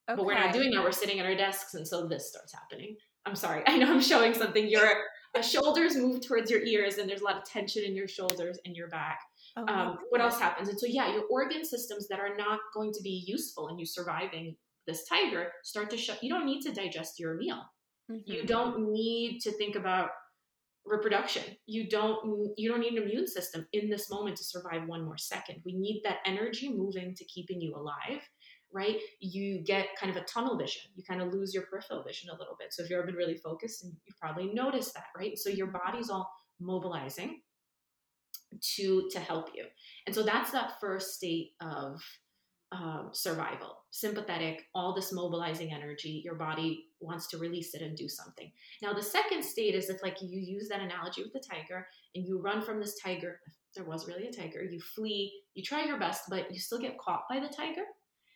[0.10, 0.16] Okay.
[0.16, 0.84] But we're not doing that.
[0.84, 2.96] We're sitting at our desks, and so this starts happening.
[3.26, 3.64] I'm sorry.
[3.68, 4.68] I know I'm showing something.
[4.68, 4.90] Your
[5.42, 8.76] shoulders move towards your ears, and there's a lot of tension in your shoulders and
[8.76, 9.20] your back.
[9.58, 10.70] Oh, um, what else happens?
[10.70, 13.86] And so, yeah, your organ systems that are not going to be useful in you
[13.86, 16.24] surviving this tiger start to shut.
[16.24, 17.62] You don't need to digest your meal.
[18.10, 18.32] Mm-hmm.
[18.32, 20.10] You don't need to think about
[20.86, 21.44] reproduction.
[21.66, 25.18] You don't you don't need an immune system in this moment to survive one more
[25.18, 25.62] second.
[25.66, 28.22] We need that energy moving to keeping you alive
[28.78, 28.98] right?
[29.20, 30.84] You get kind of a tunnel vision.
[30.96, 32.72] You kind of lose your peripheral vision a little bit.
[32.72, 35.38] So if you've ever been really focused, and you've probably noticed that, right?
[35.38, 37.42] So your body's all mobilizing
[38.76, 39.66] to to help you.
[40.06, 42.00] And so that's that first state of
[42.72, 46.22] um, survival, sympathetic, all this mobilizing energy.
[46.24, 48.52] Your body wants to release it and do something.
[48.82, 52.26] Now, the second state is if, like, you use that analogy with the tiger and
[52.26, 53.40] you run from this tiger.
[53.48, 56.80] If there was really a tiger, you flee, you try your best, but you still
[56.80, 57.84] get caught by the tiger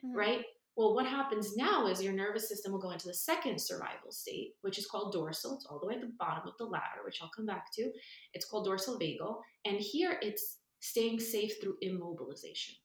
[0.06, 0.18] mm-hmm.
[0.18, 0.46] right?
[0.78, 4.56] Well, what happens now is your nervous system will go into the second survival state,
[4.62, 5.56] which is called dorsal.
[5.56, 7.92] It's all the way at the bottom of the ladder, which I'll come back to.
[8.34, 9.42] It's called dorsal vagal.
[9.66, 12.76] And here it's staying safe through immobilization,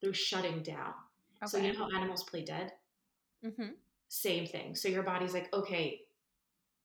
[0.00, 0.94] through shutting down.
[1.42, 1.46] Okay.
[1.46, 2.72] So, you know how animals play dead?
[3.44, 3.72] Mm-hmm.
[4.08, 4.74] Same thing.
[4.74, 6.00] So, your body's like, okay,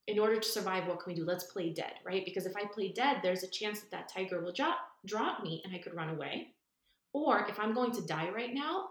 [0.08, 1.26] in order to survive, what can we do?
[1.26, 2.24] Let's play dead, right?
[2.24, 5.62] Because if I play dead, there's a chance that that tiger will drop, drop me
[5.66, 6.54] and I could run away.
[7.14, 8.86] Or if I'm going to die right now,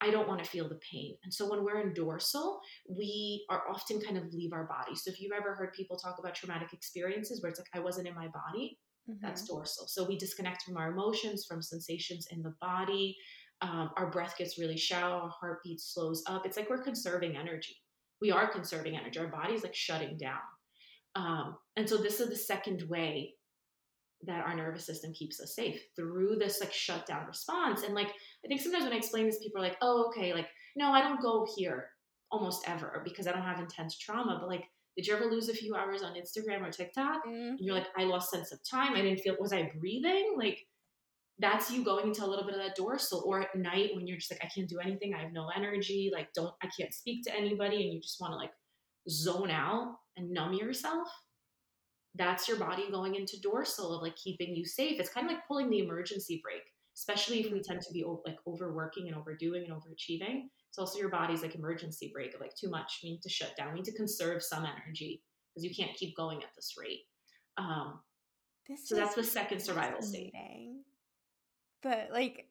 [0.00, 1.16] I don't want to feel the pain.
[1.24, 4.94] And so when we're in dorsal, we are often kind of leave our body.
[4.94, 8.08] So if you've ever heard people talk about traumatic experiences where it's like, I wasn't
[8.08, 8.78] in my body,
[9.08, 9.18] mm-hmm.
[9.22, 9.86] that's dorsal.
[9.88, 13.16] So we disconnect from our emotions, from sensations in the body.
[13.62, 16.44] Um, our breath gets really shallow, our heartbeat slows up.
[16.44, 17.76] It's like we're conserving energy.
[18.20, 19.18] We are conserving energy.
[19.18, 20.40] Our body's like shutting down.
[21.14, 23.35] Um, and so this is the second way
[24.22, 27.82] that our nervous system keeps us safe through this like shutdown response.
[27.82, 30.48] And like I think sometimes when I explain this, people are like, "Oh, okay, like
[30.74, 31.90] no, I don't go here
[32.30, 34.64] almost ever because I don't have intense trauma." But like,
[34.96, 37.26] did you ever lose a few hours on Instagram or TikTok?
[37.26, 37.56] Mm-hmm.
[37.56, 38.94] And you're like, "I lost sense of time.
[38.94, 39.36] I didn't feel.
[39.38, 40.66] Was I breathing?" Like
[41.38, 44.16] that's you going into a little bit of that dorsal or at night when you're
[44.16, 47.22] just like i can't do anything i have no energy like don't i can't speak
[47.22, 48.52] to anybody and you just want to like
[49.08, 51.08] zone out and numb yourself
[52.16, 55.46] that's your body going into dorsal of like keeping you safe it's kind of like
[55.46, 59.72] pulling the emergency brake especially if we tend to be like overworking and overdoing and
[59.72, 63.28] overachieving it's also your body's like emergency brake of like too much we need to
[63.28, 65.22] shut down we need to conserve some energy
[65.54, 67.02] because you can't keep going at this rate
[67.58, 68.00] um,
[68.68, 70.32] this so that's the second survival state
[71.82, 72.46] but like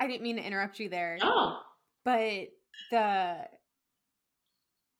[0.00, 1.18] I didn't mean to interrupt you there.
[1.22, 1.60] Oh.
[2.04, 2.48] But
[2.90, 3.38] the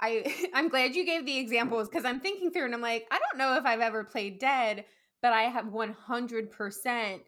[0.01, 3.18] I I'm glad you gave the examples because I'm thinking through and I'm like, I
[3.18, 4.84] don't know if I've ever played dead,
[5.22, 7.20] but I have 100%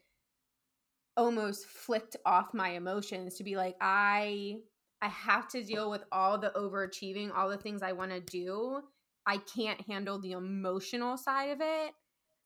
[1.16, 4.59] almost flicked off my emotions to be like, I
[5.03, 8.83] I have to deal with all the overachieving, all the things I want to do.
[9.27, 11.93] I can't handle the emotional side of it.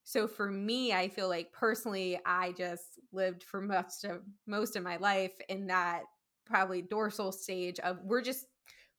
[0.03, 4.83] So for me, I feel like personally, I just lived for most of most of
[4.83, 6.03] my life in that
[6.45, 8.45] probably dorsal stage of we're just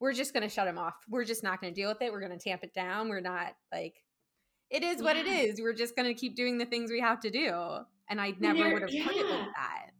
[0.00, 0.94] we're just going to shut him off.
[1.08, 2.12] We're just not going to deal with it.
[2.12, 3.08] We're going to tamp it down.
[3.08, 3.94] We're not like
[4.70, 5.60] it is what it is.
[5.60, 7.78] We're just going to keep doing the things we have to do.
[8.08, 9.06] And I never would have yeah.
[9.06, 9.90] put it like that.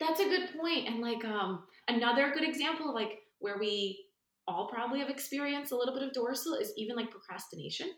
[0.00, 0.88] That's a good point.
[0.88, 4.06] And like um another good example of like where we
[4.48, 7.90] all probably have experienced a little bit of dorsal is even like procrastination.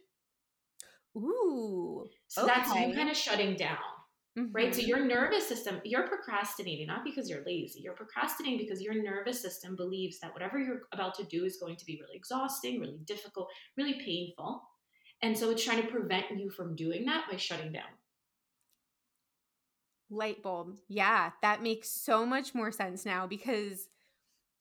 [1.16, 2.07] Ooh.
[2.26, 2.53] So okay.
[2.55, 3.78] that's you kind of shutting down.
[4.39, 4.53] Mm-hmm.
[4.53, 4.74] Right.
[4.74, 4.89] So mm-hmm.
[4.89, 7.80] your nervous system, you're procrastinating, not because you're lazy.
[7.80, 11.76] You're procrastinating because your nervous system believes that whatever you're about to do is going
[11.76, 14.62] to be really exhausting, really difficult, really painful.
[15.22, 17.85] And so it's trying to prevent you from doing that by shutting down.
[20.11, 20.74] Light bulb.
[20.89, 23.89] Yeah, that makes so much more sense now because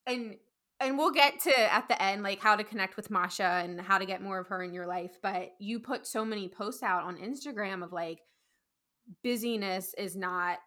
[0.05, 0.37] and
[0.79, 3.97] and we'll get to at the end like how to connect with Masha and how
[3.97, 5.17] to get more of her in your life.
[5.21, 8.19] But you put so many posts out on Instagram of like
[9.23, 10.59] busyness is not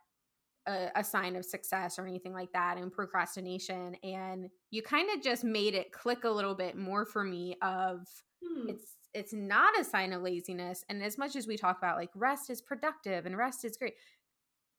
[0.67, 3.97] a, a sign of success or anything like that, and procrastination.
[4.03, 8.07] And you kind of just made it click a little bit more for me of
[8.43, 8.69] hmm.
[8.69, 10.85] it's it's not a sign of laziness.
[10.89, 13.95] And as much as we talk about like rest is productive and rest is great,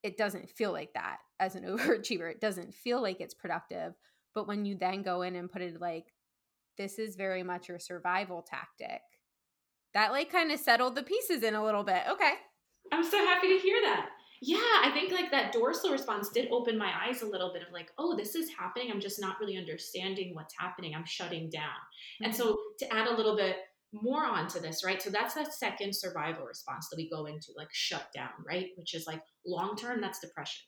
[0.03, 2.29] it doesn't feel like that as an overachiever.
[2.29, 3.95] It doesn't feel like it's productive
[4.37, 6.13] but when you then go in and put it like,
[6.77, 9.01] this is very much your survival tactic,
[9.95, 12.03] that like kind of settled the pieces in a little bit.
[12.07, 12.33] Okay.
[12.91, 14.09] I'm so happy to hear that.
[14.41, 17.73] Yeah, I think like that dorsal response did open my eyes a little bit of
[17.73, 18.91] like, oh, this is happening.
[18.91, 20.93] I'm just not really understanding what's happening.
[20.93, 21.63] I'm shutting down.
[21.63, 22.25] Mm-hmm.
[22.25, 23.55] And so to add a little bit
[23.93, 25.01] more onto this, right?
[25.01, 28.67] So that's that second survival response that we go into, like shut down, right?
[28.75, 30.65] Which is like long term, that's depression.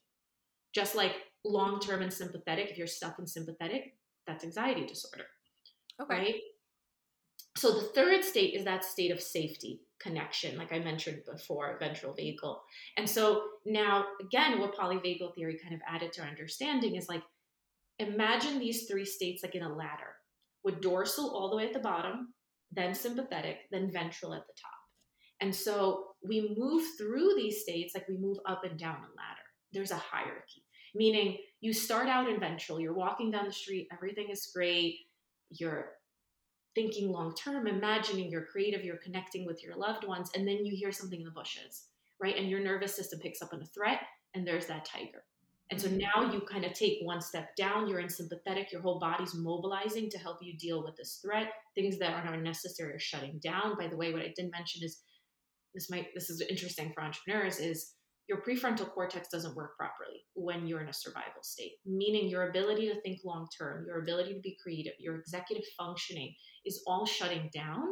[0.74, 1.14] Just like
[1.46, 3.96] long term and sympathetic, if you're stuck in sympathetic,
[4.26, 5.26] that's anxiety disorder.
[6.02, 6.16] Okay.
[6.16, 6.36] Right?
[7.58, 12.14] So the third state is that state of safety, connection, like I mentioned before, ventral
[12.14, 12.58] vagal.
[12.98, 17.24] And so now, again, what polyvagal theory kind of added to our understanding is like
[18.00, 20.16] imagine these three states like in a ladder
[20.64, 22.34] with dorsal all the way at the bottom,
[22.72, 24.72] then sympathetic, then ventral at the top.
[25.42, 29.48] And so we move through these states like we move up and down a ladder.
[29.72, 30.64] There's a hierarchy
[30.96, 34.98] meaning you start out in ventral, you're walking down the street, everything is great,
[35.50, 35.92] you're
[36.80, 40.76] thinking long term, imagining you're creative, you're connecting with your loved ones, and then you
[40.76, 41.88] hear something in the bushes,
[42.22, 42.38] right?
[42.38, 44.00] And your nervous system picks up on a threat,
[44.34, 45.24] and there's that tiger.
[45.72, 45.98] And so mm-hmm.
[45.98, 50.10] now you kind of take one step down, you're in sympathetic, your whole body's mobilizing
[50.10, 51.50] to help you deal with this threat.
[51.76, 53.78] Things that are not necessary are shutting down.
[53.78, 55.02] By the way, what I didn't mention is
[55.76, 57.94] this might this is interesting for entrepreneurs is
[58.30, 62.88] your prefrontal cortex doesn't work properly when you're in a survival state, meaning your ability
[62.88, 67.50] to think long term, your ability to be creative, your executive functioning is all shutting
[67.52, 67.88] down.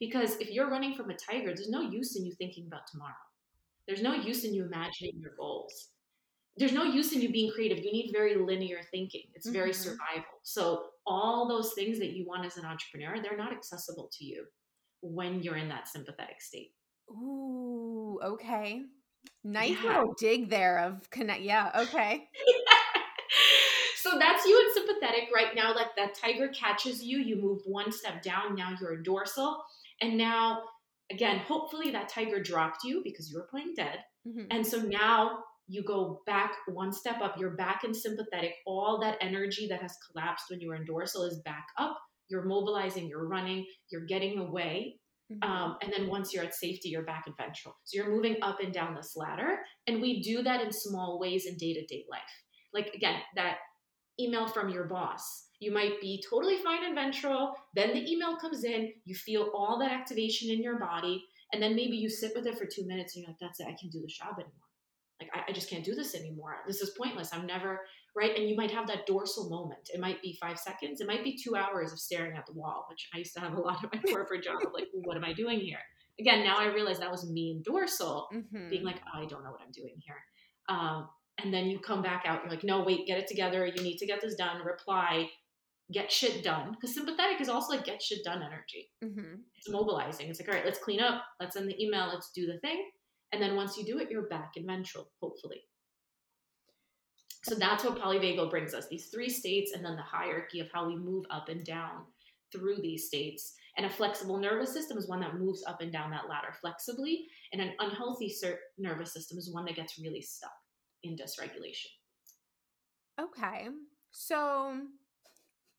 [0.00, 3.12] Because if you're running from a tiger, there's no use in you thinking about tomorrow.
[3.86, 5.90] There's no use in you imagining your goals.
[6.56, 7.78] There's no use in you being creative.
[7.78, 9.24] You need very linear thinking.
[9.34, 9.90] It's very mm-hmm.
[9.90, 10.40] survival.
[10.42, 14.46] So all those things that you want as an entrepreneur, they're not accessible to you
[15.02, 16.72] when you're in that sympathetic state.
[17.10, 18.82] Ooh, okay.
[19.44, 19.98] Nice yeah.
[19.98, 21.42] little dig there of connect.
[21.42, 21.70] Yeah.
[21.74, 22.28] Okay.
[23.96, 25.74] so that's you in sympathetic right now.
[25.74, 28.54] Like that tiger catches you, you move one step down.
[28.54, 29.62] Now you're in dorsal,
[30.00, 30.62] and now
[31.10, 34.46] again, hopefully that tiger dropped you because you were playing dead, mm-hmm.
[34.50, 37.36] and so now you go back one step up.
[37.38, 38.54] You're back in sympathetic.
[38.66, 41.98] All that energy that has collapsed when you were in dorsal is back up.
[42.28, 43.08] You're mobilizing.
[43.08, 43.66] You're running.
[43.90, 45.00] You're getting away.
[45.32, 45.50] Mm-hmm.
[45.50, 47.74] Um, and then once you're at safety, you're back in ventral.
[47.84, 49.58] So you're moving up and down this ladder.
[49.86, 52.20] And we do that in small ways in day to day life.
[52.72, 53.58] Like, again, that
[54.20, 55.48] email from your boss.
[55.60, 57.54] You might be totally fine in ventral.
[57.74, 58.92] Then the email comes in.
[59.04, 61.24] You feel all that activation in your body.
[61.52, 63.64] And then maybe you sit with it for two minutes and you're like, that's it.
[63.64, 64.52] I can't do the job anymore.
[65.20, 66.56] Like, I, I just can't do this anymore.
[66.66, 67.30] This is pointless.
[67.32, 67.80] I'm never,
[68.14, 68.36] right?
[68.36, 69.88] And you might have that dorsal moment.
[69.92, 71.00] It might be five seconds.
[71.00, 73.54] It might be two hours of staring at the wall, which I used to have
[73.54, 74.60] a lot of my corporate job.
[74.74, 75.78] Like, what am I doing here?
[76.20, 78.68] Again, now I realize that was me in dorsal, mm-hmm.
[78.68, 80.22] being like, oh, I don't know what I'm doing here.
[80.68, 81.08] Um,
[81.42, 82.42] and then you come back out.
[82.42, 83.66] You're like, no, wait, get it together.
[83.66, 84.64] You need to get this done.
[84.64, 85.28] Reply,
[85.92, 86.72] get shit done.
[86.72, 88.90] Because sympathetic is also like get shit done energy.
[89.02, 89.36] Mm-hmm.
[89.56, 90.28] It's mobilizing.
[90.28, 91.22] It's like, all right, let's clean up.
[91.40, 92.10] Let's send the email.
[92.12, 92.84] Let's do the thing.
[93.32, 95.62] And then once you do it, you're back in ventral, hopefully.
[97.44, 100.86] So that's what polyvagal brings us these three states and then the hierarchy of how
[100.86, 102.04] we move up and down
[102.52, 103.54] through these states.
[103.76, 107.26] And a flexible nervous system is one that moves up and down that ladder flexibly.
[107.52, 108.32] And an unhealthy
[108.78, 110.52] nervous system is one that gets really stuck
[111.02, 111.88] in dysregulation.
[113.20, 113.68] Okay.
[114.10, 114.78] So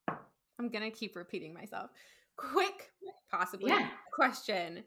[0.09, 1.91] I'm going to keep repeating myself.
[2.36, 2.91] Quick,
[3.32, 3.89] possibly yeah.
[4.14, 4.84] question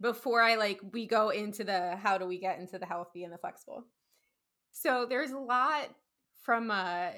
[0.00, 3.32] before I like we go into the how do we get into the healthy and
[3.32, 3.84] the flexible.
[4.74, 5.88] So there's a lot
[6.42, 7.10] from uh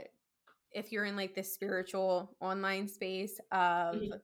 [0.73, 4.17] if you're in like the spiritual online space of mm-hmm.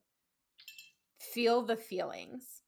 [1.18, 2.62] feel the feelings.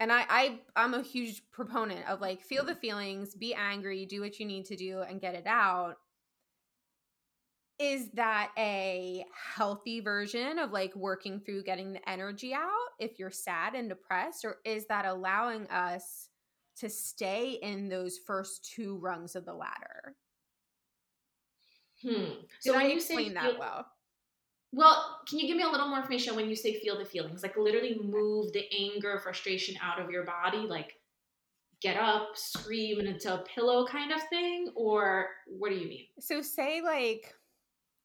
[0.00, 4.20] And I, I I'm a huge proponent of like feel the feelings, be angry, do
[4.20, 5.94] what you need to do and get it out.
[7.78, 9.24] Is that a
[9.54, 14.44] healthy version of like working through getting the energy out if you're sad and depressed?
[14.44, 16.30] Or is that allowing us
[16.80, 20.16] to stay in those first two rungs of the ladder.
[22.02, 22.42] Hmm.
[22.60, 23.86] So Did when I you say feel, that well.
[24.72, 27.42] Well, can you give me a little more information when you say feel the feelings?
[27.42, 30.94] Like literally move the anger, frustration out of your body, like
[31.80, 36.06] get up, scream into a pillow kind of thing, or what do you mean?
[36.18, 37.32] So say like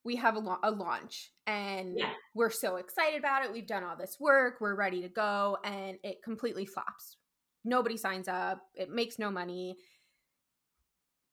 [0.03, 2.11] we have a, a launch and yeah.
[2.36, 3.51] we're so excited about it.
[3.51, 7.17] We've done all this work, we're ready to go, and it completely flops
[7.64, 9.78] nobody signs up, it makes no money.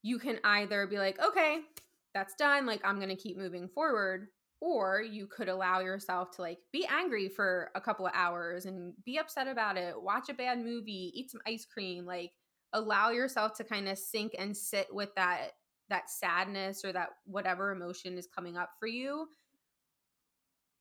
[0.03, 1.61] You can either be like, okay,
[2.15, 4.29] that's done, like I'm going to keep moving forward,
[4.61, 8.95] or you could allow yourself to like be angry for a couple of hours and
[9.05, 12.33] be upset about it, watch a bad movie, eat some ice cream, like
[12.73, 15.53] allow yourself to kind of sink and sit with that
[15.89, 19.29] that sadness or that whatever emotion is coming up for you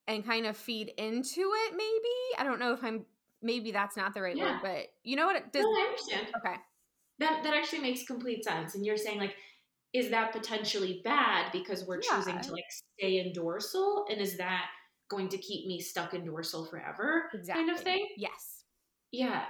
[0.07, 3.05] and kind of feed into it maybe i don't know if i'm
[3.45, 4.53] maybe that's not the right yeah.
[4.53, 5.35] word, but you know what?
[5.35, 5.63] It does.
[5.63, 6.27] No, I understand.
[6.37, 6.55] Okay.
[7.19, 8.75] That that actually makes complete sense.
[8.75, 9.35] And you're saying like,
[9.93, 12.17] is that potentially bad because we're yeah.
[12.17, 12.65] choosing to like
[12.99, 14.65] stay in dorsal, and is that
[15.09, 17.29] going to keep me stuck in dorsal forever?
[17.33, 17.63] Exactly.
[17.63, 18.07] Kind of thing.
[18.17, 18.63] Yes.
[19.11, 19.43] Yeah.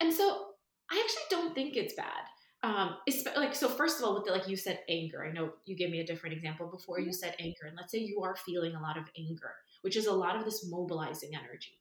[0.00, 0.50] And so
[0.90, 2.24] I actually don't think it's bad.
[2.62, 3.68] Um, it's like so.
[3.68, 5.24] First of all, with the, like you said, anger.
[5.24, 6.98] I know you gave me a different example before.
[6.98, 7.06] Mm-hmm.
[7.06, 10.06] You said anger, and let's say you are feeling a lot of anger, which is
[10.06, 11.78] a lot of this mobilizing energy.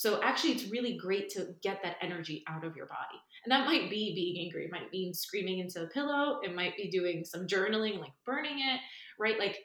[0.00, 3.20] So actually, it's really great to get that energy out of your body.
[3.44, 4.64] And that might be being angry.
[4.64, 6.40] It might mean screaming into a pillow.
[6.42, 8.80] It might be doing some journaling, like burning it,
[9.18, 9.38] right?
[9.38, 9.58] Like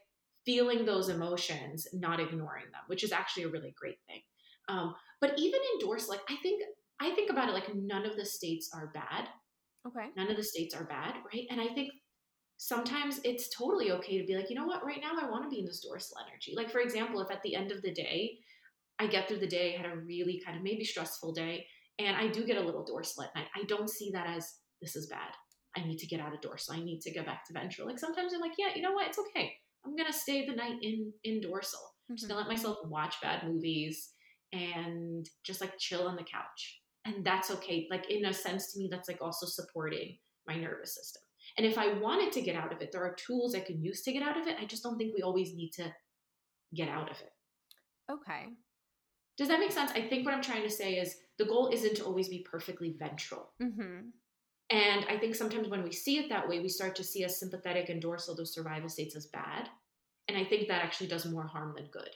[0.46, 4.20] feeling those emotions, not ignoring them, which is actually a really great thing.
[4.68, 6.62] Um, but even in dorsal, like I think,
[7.00, 9.30] I think about it like none of the states are bad.
[9.88, 10.08] Okay.
[10.18, 11.46] None of the states are bad, right?
[11.50, 11.94] And I think
[12.58, 15.50] sometimes it's totally okay to be like, you know what, right now I want to
[15.50, 16.52] be in this dorsal energy.
[16.58, 18.40] Like, for example, if at the end of the day,
[19.00, 21.66] I get through the day, had a really kind of maybe stressful day,
[22.00, 23.48] and I do get a little dorsal at night.
[23.56, 25.32] I don't see that as this is bad.
[25.78, 26.76] I need to get out of dorsal.
[26.76, 27.88] I need to go back to ventral.
[27.88, 29.08] Like sometimes I'm like, yeah, you know what?
[29.08, 29.54] It's okay.
[29.86, 31.80] I'm gonna stay the night in in dorsal.
[31.80, 32.12] Mm-hmm.
[32.12, 34.12] I'm just gonna let myself watch bad movies
[34.54, 36.82] and just like chill on the couch.
[37.06, 37.88] And that's okay.
[37.92, 40.18] Like in a sense to me, that's like also supporting
[40.48, 41.22] my nervous system.
[41.58, 44.02] And if I wanted to get out of it, there are tools I can use
[44.04, 44.58] to get out of it.
[44.60, 45.94] I just don't think we always need to
[46.74, 47.32] get out of it.
[48.12, 48.48] Okay.
[49.38, 49.92] Does that make sense?
[49.92, 52.96] I think what I'm trying to say is the goal isn't to always be perfectly
[52.98, 53.50] ventral.
[53.62, 54.10] Mm-hmm.
[54.70, 57.30] And I think sometimes when we see it that way, we start to see a
[57.30, 59.70] sympathetic and dorsal, those survival states, as bad.
[60.28, 62.10] And I think that actually does more harm than good.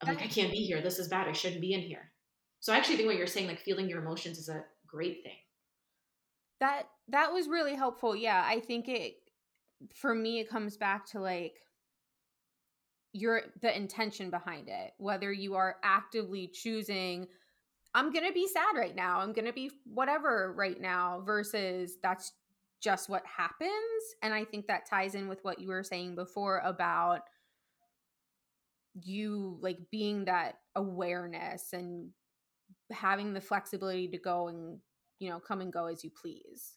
[0.00, 0.80] I'm like, I can't be here.
[0.80, 1.28] This is bad.
[1.28, 2.10] I shouldn't be in here.
[2.60, 5.36] So I actually think what you're saying, like feeling your emotions, is a great thing.
[6.58, 8.16] That that was really helpful.
[8.16, 9.16] Yeah, I think it
[9.94, 11.54] for me it comes back to like
[13.12, 17.26] your the intention behind it whether you are actively choosing
[17.94, 22.32] i'm gonna be sad right now i'm gonna be whatever right now versus that's
[22.80, 23.70] just what happens.
[24.22, 27.22] And i think that ties in with what you were saying before about
[28.94, 32.10] you like being that awareness and
[32.90, 34.78] having the flexibility to go and
[35.20, 36.74] you know come and go as you please.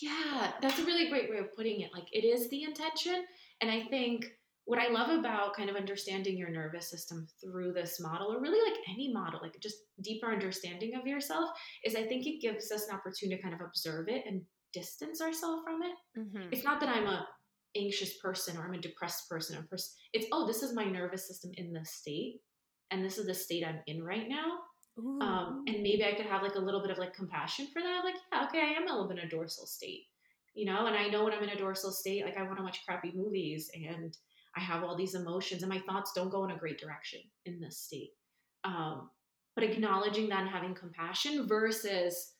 [0.00, 3.24] Yeah that's a really great way of putting it like it is the intention
[3.60, 4.32] and i think
[4.66, 8.60] what I love about kind of understanding your nervous system through this model, or really
[8.70, 11.50] like any model, like just deeper understanding of yourself,
[11.84, 14.42] is I think it gives us an opportunity to kind of observe it and
[14.72, 16.18] distance ourselves from it.
[16.18, 16.48] Mm-hmm.
[16.52, 17.26] It's not that I'm a
[17.76, 19.90] anxious person or I'm a depressed person or person.
[20.12, 22.40] It's oh, this is my nervous system in this state,
[22.90, 24.60] and this is the state I'm in right now.
[24.96, 28.02] Um, and maybe I could have like a little bit of like compassion for that.
[28.04, 30.04] Like, yeah, okay, I am a little bit in a dorsal state,
[30.54, 32.62] you know, and I know when I'm in a dorsal state, like I want to
[32.62, 34.16] watch crappy movies and
[34.56, 37.60] I have all these emotions and my thoughts don't go in a great direction in
[37.60, 38.12] this state.
[38.64, 39.10] Um,
[39.54, 42.32] but acknowledging that and having compassion versus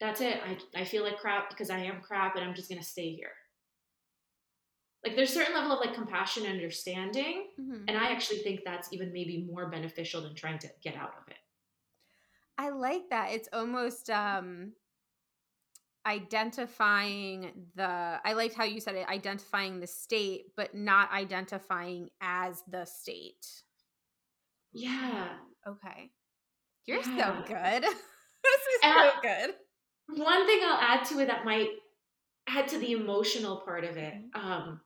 [0.00, 0.38] that's it.
[0.44, 3.12] I, I feel like crap because I am crap and I'm just going to stay
[3.12, 3.32] here.
[5.04, 7.46] Like there's certain level of like compassion and understanding.
[7.60, 7.84] Mm-hmm.
[7.88, 11.28] And I actually think that's even maybe more beneficial than trying to get out of
[11.28, 11.36] it.
[12.56, 13.32] I like that.
[13.32, 14.72] It's almost um
[16.08, 22.62] identifying the I liked how you said it identifying the state but not identifying as
[22.66, 23.46] the state.
[24.72, 25.28] Yeah.
[25.66, 26.10] Okay.
[26.86, 27.44] You're yeah.
[27.44, 27.82] so good.
[27.82, 29.54] this is and so good.
[30.22, 31.68] One thing I'll add to it that might
[32.48, 34.50] add to the emotional part of it mm-hmm.
[34.50, 34.80] um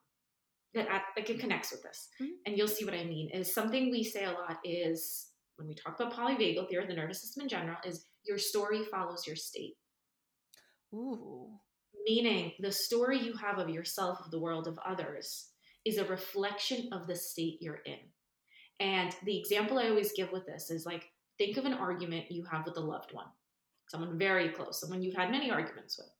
[0.74, 2.08] that that can connects with this.
[2.20, 2.32] Mm-hmm.
[2.46, 5.74] And you'll see what I mean is something we say a lot is when we
[5.74, 9.74] talk about polyvagal theory, the nervous system in general, is your story follows your state.
[10.94, 11.48] Ooh.
[12.04, 15.48] Meaning, the story you have of yourself, of the world, of others
[15.84, 17.98] is a reflection of the state you're in.
[18.80, 21.04] And the example I always give with this is like,
[21.38, 23.26] think of an argument you have with a loved one,
[23.88, 26.10] someone very close, someone you've had many arguments with.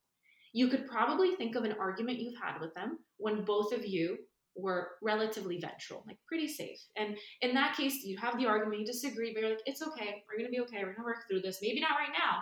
[0.53, 4.18] You could probably think of an argument you've had with them when both of you
[4.55, 6.79] were relatively ventral, like pretty safe.
[6.97, 10.23] And in that case, you have the argument, you disagree, but you're like, it's okay,
[10.29, 11.59] we're gonna be okay, we're gonna work through this.
[11.62, 12.39] Maybe not right now,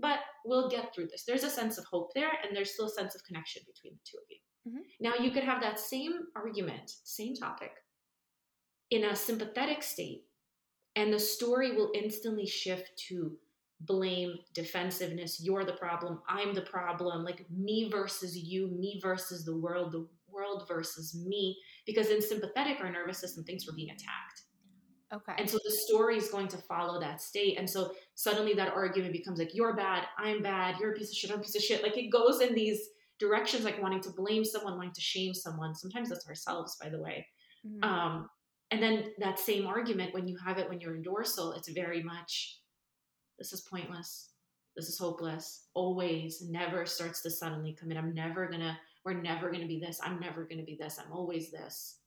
[0.00, 1.24] but we'll get through this.
[1.24, 4.00] There's a sense of hope there, and there's still a sense of connection between the
[4.04, 4.38] two of you.
[4.68, 4.82] Mm-hmm.
[5.00, 7.72] Now, you could have that same argument, same topic,
[8.90, 10.24] in a sympathetic state,
[10.96, 13.36] and the story will instantly shift to
[13.82, 15.40] blame, defensiveness.
[15.40, 16.20] You're the problem.
[16.28, 17.24] I'm the problem.
[17.24, 21.56] Like me versus you, me versus the world, the world versus me.
[21.86, 24.42] Because in sympathetic, our nervous system thinks we're being attacked.
[25.12, 25.32] Okay.
[25.38, 27.58] And so the story is going to follow that state.
[27.58, 31.16] And so suddenly that argument becomes like, you're bad, I'm bad, you're a piece of
[31.16, 31.82] shit, I'm a piece of shit.
[31.82, 32.80] Like it goes in these
[33.18, 35.74] directions, like wanting to blame someone, wanting to shame someone.
[35.74, 37.26] Sometimes that's ourselves, by the way.
[37.66, 37.88] Mm-hmm.
[37.88, 38.28] Um,
[38.70, 42.02] and then that same argument, when you have it when you're in dorsal, it's very
[42.02, 42.60] much,
[43.38, 44.30] this is pointless.
[44.76, 45.64] This is hopeless.
[45.74, 47.96] Always, never starts to suddenly come in.
[47.96, 49.98] I'm never gonna, we're never gonna be this.
[50.04, 51.00] I'm never gonna be this.
[51.04, 51.97] I'm always this.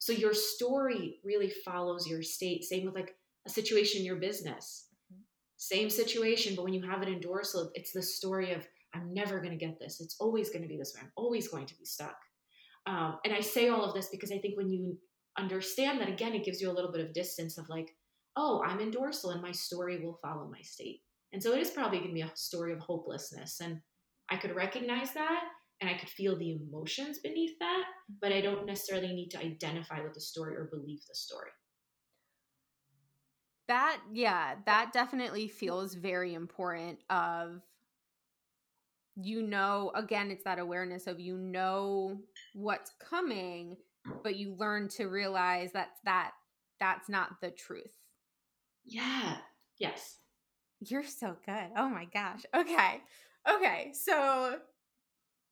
[0.00, 2.64] So your story really follows your state.
[2.64, 3.14] Same with like
[3.46, 4.86] a situation in your business.
[5.12, 5.22] Mm-hmm.
[5.58, 9.40] Same situation, but when you have it in dorsal, it's the story of I'm never
[9.40, 10.00] going to get this.
[10.00, 11.02] It's always going to be this way.
[11.04, 12.16] I'm always going to be stuck.
[12.86, 14.98] Um, and I say all of this because I think when you
[15.38, 17.94] understand that, again, it gives you a little bit of distance of like,
[18.36, 21.02] oh, I'm in dorsal and my story will follow my state.
[21.34, 23.60] And so it is probably going to be a story of hopelessness.
[23.60, 23.80] And
[24.30, 25.42] I could recognize that
[25.80, 27.84] and I could feel the emotions beneath that,
[28.20, 31.50] but I don't necessarily need to identify with the story or believe the story.
[33.68, 37.62] That yeah, that definitely feels very important of
[39.16, 42.18] you know again it's that awareness of you know
[42.54, 43.76] what's coming
[44.22, 46.32] but you learn to realize that that
[46.80, 47.92] that's not the truth.
[48.84, 49.36] Yeah.
[49.78, 50.18] Yes.
[50.80, 51.70] You're so good.
[51.76, 52.44] Oh my gosh.
[52.54, 53.02] Okay.
[53.48, 53.92] Okay.
[53.92, 54.58] So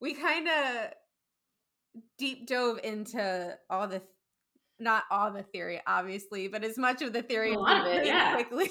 [0.01, 0.92] we kind of
[2.18, 4.03] deep dove into all the
[4.80, 8.07] not all the theory obviously but as much of the theory a lot of it
[8.07, 8.34] yeah.
[8.34, 8.70] quickly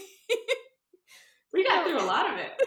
[1.54, 2.52] we got through a lot of it.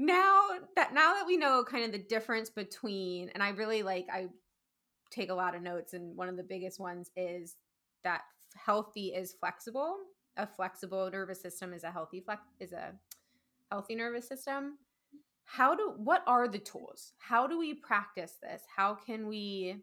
[0.00, 4.06] Now that now that we know kind of the difference between and i really like
[4.12, 4.28] i
[5.10, 7.56] take a lot of notes and one of the biggest ones is
[8.04, 8.22] that
[8.54, 9.96] healthy is flexible.
[10.36, 12.92] A flexible nervous system is a healthy flex is a
[13.70, 14.78] healthy nervous system
[15.50, 17.14] how do what are the tools?
[17.16, 18.62] How do we practice this?
[18.76, 19.76] How can we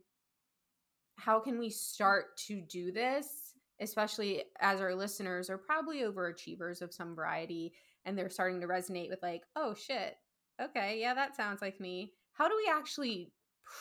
[1.16, 6.94] how can we start to do this especially as our listeners are probably overachievers of
[6.94, 7.74] some variety
[8.06, 10.18] and they're starting to resonate with like oh shit.
[10.62, 12.14] Okay yeah that sounds like me.
[12.34, 13.34] How do we actually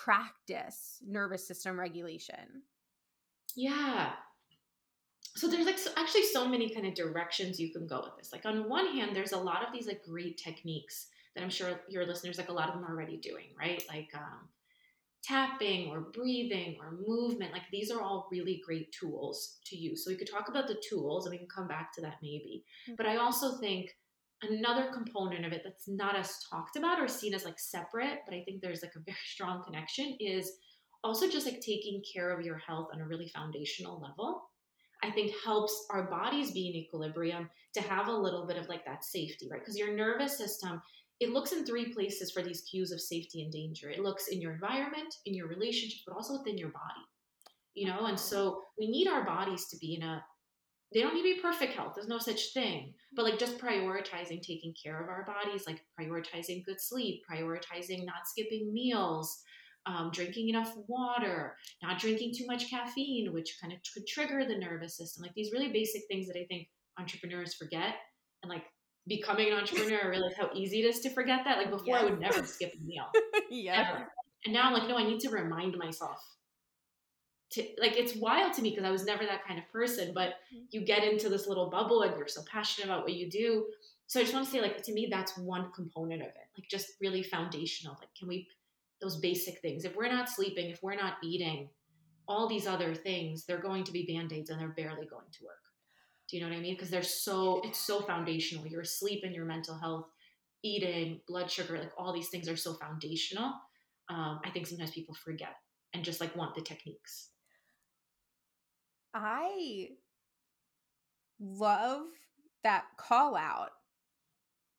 [0.04, 2.62] practice nervous system regulation?
[3.54, 4.12] Yeah.
[5.36, 8.32] So there's like actually so many kind of directions you can go with this.
[8.32, 11.80] Like on one hand, there's a lot of these like great techniques that I'm sure
[11.88, 13.82] your listeners like a lot of them are already doing, right?
[13.88, 14.48] Like um,
[15.24, 17.52] tapping or breathing or movement.
[17.52, 20.04] Like these are all really great tools to use.
[20.04, 22.64] So we could talk about the tools and we can come back to that maybe.
[22.86, 22.94] Mm-hmm.
[22.96, 23.90] But I also think
[24.42, 28.34] another component of it that's not as talked about or seen as like separate, but
[28.34, 30.52] I think there's like a very strong connection is
[31.02, 34.50] also just like taking care of your health on a really foundational level.
[35.02, 38.86] I think helps our bodies be in equilibrium to have a little bit of like
[38.86, 39.60] that safety, right?
[39.60, 40.80] Because your nervous system
[41.20, 43.90] it looks in three places for these cues of safety and danger.
[43.90, 47.06] It looks in your environment, in your relationships, but also within your body.
[47.74, 50.24] You know, and so we need our bodies to be in a
[50.92, 51.92] they don't need to be perfect health.
[51.94, 52.94] There's no such thing.
[53.16, 58.28] But like just prioritizing taking care of our bodies, like prioritizing good sleep, prioritizing not
[58.28, 59.42] skipping meals,
[59.86, 64.56] um, drinking enough water, not drinking too much caffeine, which kind of could trigger the
[64.56, 65.22] nervous system.
[65.22, 67.96] Like these really basic things that I think entrepreneurs forget.
[68.42, 68.64] And like
[69.06, 71.58] becoming an entrepreneur, I realized how easy it is to forget that.
[71.58, 72.02] Like before, yes.
[72.02, 73.06] I would never skip a meal.
[73.50, 73.90] yeah.
[73.90, 74.08] Ever.
[74.44, 76.18] And now I'm like, no, I need to remind myself.
[77.52, 80.30] To, like it's wild to me because I was never that kind of person, but
[80.52, 80.64] mm-hmm.
[80.70, 83.66] you get into this little bubble and you're so passionate about what you do.
[84.06, 86.46] So I just want to say, like, to me, that's one component of it.
[86.58, 87.96] Like, just really foundational.
[87.98, 88.48] Like, can we,
[89.00, 91.70] those basic things, if we're not sleeping, if we're not eating,
[92.26, 95.44] all these other things, they're going to be band aids and they're barely going to
[95.44, 95.63] work.
[96.28, 96.74] Do you know what I mean?
[96.74, 98.66] Because they're so it's so foundational.
[98.66, 100.06] Your sleep and your mental health,
[100.62, 103.52] eating, blood sugar, like all these things are so foundational.
[104.08, 105.54] Um, I think sometimes people forget
[105.94, 107.30] and just like want the techniques.
[109.14, 109.88] I
[111.40, 112.06] love
[112.64, 113.70] that call out.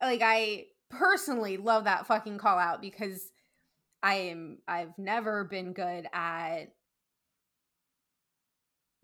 [0.02, 3.32] Like I personally love that fucking call out because
[4.04, 6.75] I am I've never been good at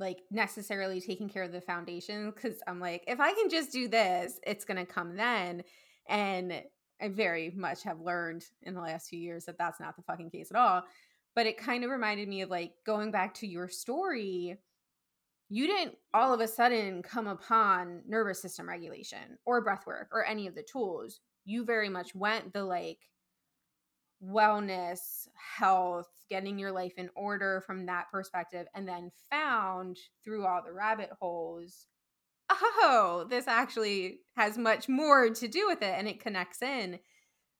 [0.01, 3.87] like necessarily taking care of the foundation because I'm like, if I can just do
[3.87, 5.63] this, it's gonna come then.
[6.09, 6.63] And
[6.99, 10.31] I very much have learned in the last few years that that's not the fucking
[10.31, 10.83] case at all.
[11.35, 14.57] But it kind of reminded me of like going back to your story.
[15.49, 20.25] You didn't all of a sudden come upon nervous system regulation or breath work or
[20.25, 21.21] any of the tools.
[21.45, 22.99] You very much went the like
[24.24, 30.61] wellness, health, getting your life in order from that perspective, and then found through all
[30.65, 31.88] the rabbit holes,
[32.49, 36.99] oh, this actually has much more to do with it and it connects in.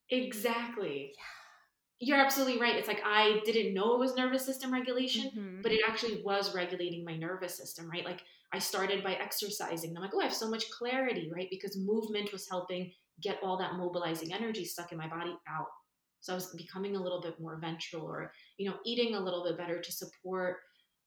[0.10, 1.14] Exactly.
[1.16, 1.24] Yeah.
[2.04, 2.76] You're absolutely right.
[2.76, 5.62] It's like I didn't know it was nervous system regulation, mm-hmm.
[5.62, 8.04] but it actually was regulating my nervous system, right?
[8.04, 9.96] Like I started by exercising.
[9.96, 11.48] I'm like, oh, I have so much clarity, right?
[11.52, 12.92] Because movement was helping
[13.22, 15.68] get all that mobilizing energy stuck in my body out
[16.22, 19.44] so I was becoming a little bit more ventral or, you know, eating a little
[19.44, 20.58] bit better to support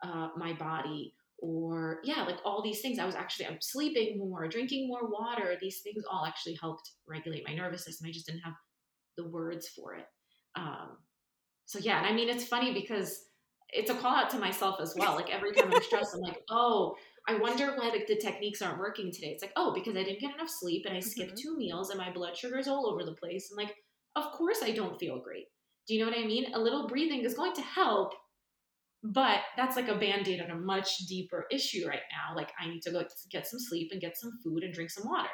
[0.03, 2.99] uh, my body or yeah, like all these things.
[2.99, 5.57] I was actually, I'm sleeping more, drinking more water.
[5.61, 8.09] These things all actually helped regulate my nervous system.
[8.09, 8.55] I just didn't have
[9.17, 10.07] the words for it.
[10.57, 10.99] Um,
[11.67, 13.27] so yeah, and I mean, it's funny because
[13.71, 15.15] it's a call out to myself as well.
[15.15, 16.97] Like every time I'm stressed, I'm like, oh,
[17.27, 19.29] I wonder why like the techniques aren't working today.
[19.29, 21.49] It's like, oh, because I didn't get enough sleep and I skipped mm-hmm.
[21.51, 23.51] two meals and my blood sugar is all over the place.
[23.51, 23.75] And like,
[24.17, 25.47] of course I don't feel great.
[25.87, 26.53] Do you know what I mean?
[26.55, 28.15] A little breathing is going to help,
[29.03, 32.35] but that's like a band aid on a much deeper issue right now.
[32.35, 35.07] Like, I need to go get some sleep and get some food and drink some
[35.07, 35.29] water.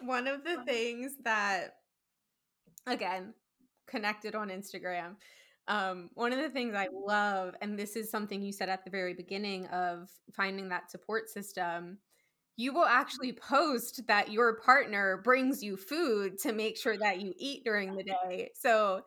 [0.00, 1.74] One of the things that,
[2.86, 3.34] again,
[3.86, 5.14] connected on Instagram,
[5.68, 8.90] um, one of the things I love, and this is something you said at the
[8.90, 11.98] very beginning of finding that support system,
[12.56, 17.32] you will actually post that your partner brings you food to make sure that you
[17.36, 18.50] eat during the day.
[18.54, 19.02] So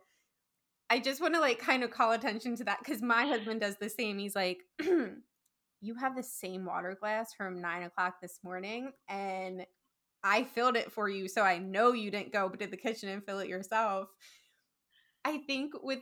[0.90, 3.76] I just want to like kind of call attention to that because my husband does
[3.80, 4.18] the same.
[4.18, 4.58] He's like,
[5.80, 9.64] You have the same water glass from nine o'clock this morning, and
[10.24, 11.28] I filled it for you.
[11.28, 14.08] So I know you didn't go to the kitchen and fill it yourself.
[15.24, 16.00] I think with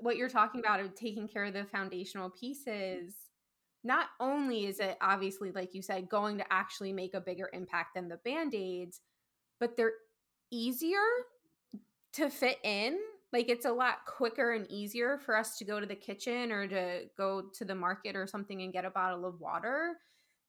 [0.00, 2.40] what you're talking about of taking care of the foundational mm.
[2.40, 3.14] pieces,
[3.84, 7.94] not only is it obviously, like you said, going to actually make a bigger impact
[7.94, 9.00] than the band aids,
[9.60, 9.92] but they're
[10.50, 10.98] easier
[12.14, 12.98] to fit in.
[13.32, 16.66] Like it's a lot quicker and easier for us to go to the kitchen or
[16.66, 19.96] to go to the market or something and get a bottle of water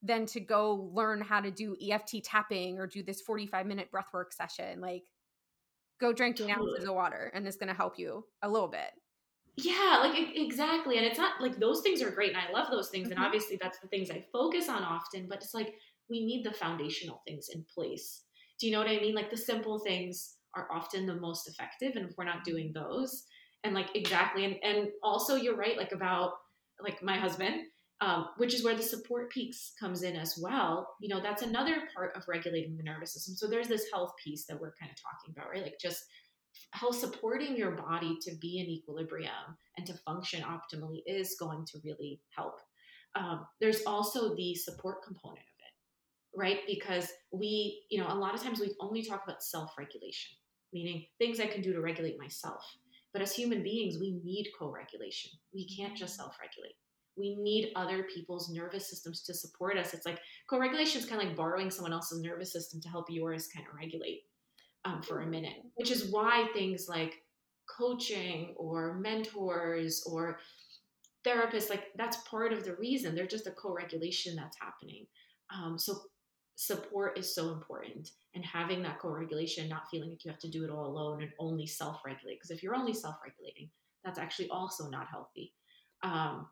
[0.01, 4.31] than to go learn how to do EFT tapping or do this 45 minute breathwork
[4.31, 4.79] session.
[4.79, 5.03] Like,
[5.99, 8.91] go drink an ounces of water and it's going to help you a little bit
[9.63, 12.89] yeah like exactly and it's not like those things are great and i love those
[12.89, 13.17] things mm-hmm.
[13.17, 15.75] and obviously that's the things i focus on often but it's like
[16.09, 18.23] we need the foundational things in place
[18.59, 21.95] do you know what i mean like the simple things are often the most effective
[21.95, 23.25] and if we're not doing those
[23.63, 26.33] and like exactly and and also you're right like about
[26.81, 27.61] like my husband
[28.01, 30.95] um, which is where the support piece comes in as well.
[31.01, 33.35] You know, that's another part of regulating the nervous system.
[33.35, 35.63] So there's this health piece that we're kind of talking about, right?
[35.63, 36.05] Like just
[36.71, 41.79] how supporting your body to be in equilibrium and to function optimally is going to
[41.83, 42.59] really help.
[43.15, 46.59] Um, there's also the support component of it, right?
[46.67, 50.37] Because we, you know, a lot of times we only talk about self regulation,
[50.73, 52.63] meaning things I can do to regulate myself.
[53.11, 55.31] But as human beings, we need co regulation.
[55.53, 56.75] We can't just self regulate
[57.19, 59.93] we need other people's nervous systems to support us.
[59.93, 63.49] It's like co-regulation is kind of like borrowing someone else's nervous system to help yours
[63.53, 64.21] kind of regulate
[64.85, 67.21] um, for a minute, which is why things like
[67.77, 70.39] coaching or mentors or
[71.25, 73.15] therapists, like that's part of the reason.
[73.15, 75.05] They're just a co-regulation that's happening.
[75.53, 75.97] Um, so
[76.55, 80.63] support is so important and having that co-regulation, not feeling like you have to do
[80.63, 82.35] it all alone and only self-regulate.
[82.35, 83.69] Because if you're only self-regulating,
[84.03, 85.53] that's actually also not healthy.
[86.03, 86.47] Um,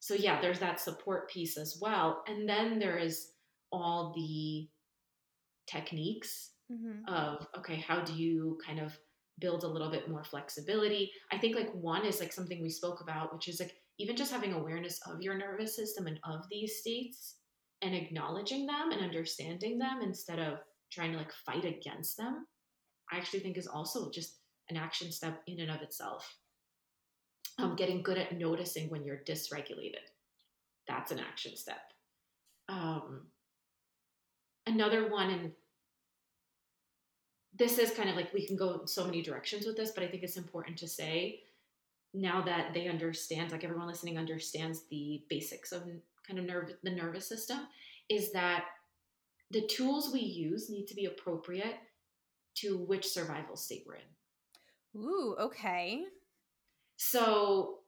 [0.00, 3.32] so yeah there's that support piece as well and then there is
[3.70, 4.68] all the
[5.70, 7.12] techniques mm-hmm.
[7.12, 8.96] of okay how do you kind of
[9.38, 13.00] build a little bit more flexibility i think like one is like something we spoke
[13.00, 16.78] about which is like even just having awareness of your nervous system and of these
[16.78, 17.36] states
[17.82, 20.58] and acknowledging them and understanding them instead of
[20.92, 22.46] trying to like fight against them
[23.12, 26.36] i actually think is also just an action step in and of itself
[27.60, 30.06] um, getting good at noticing when you're dysregulated.
[30.88, 31.80] That's an action step.
[32.68, 33.26] Um,
[34.66, 35.52] another one, and
[37.58, 40.08] this is kind of like we can go so many directions with this, but I
[40.08, 41.40] think it's important to say
[42.14, 45.82] now that they understand, like everyone listening understands the basics of
[46.26, 47.58] kind of nerve the nervous system,
[48.08, 48.64] is that
[49.50, 51.76] the tools we use need to be appropriate
[52.56, 55.00] to which survival state we're in.
[55.00, 56.02] Ooh, okay.
[56.96, 57.78] So,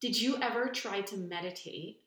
[0.00, 2.00] did you ever try to meditate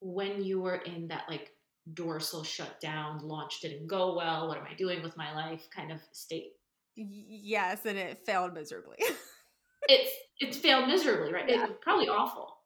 [0.00, 1.52] when you were in that like
[1.94, 6.00] dorsal shutdown, launch didn't go well, what am I doing with my life kind of
[6.12, 6.52] state?
[6.96, 8.96] Yes, and it failed miserably.
[9.88, 10.10] it's
[10.40, 11.48] it's failed miserably, right?
[11.48, 11.66] Yeah.
[11.66, 12.56] It's probably awful.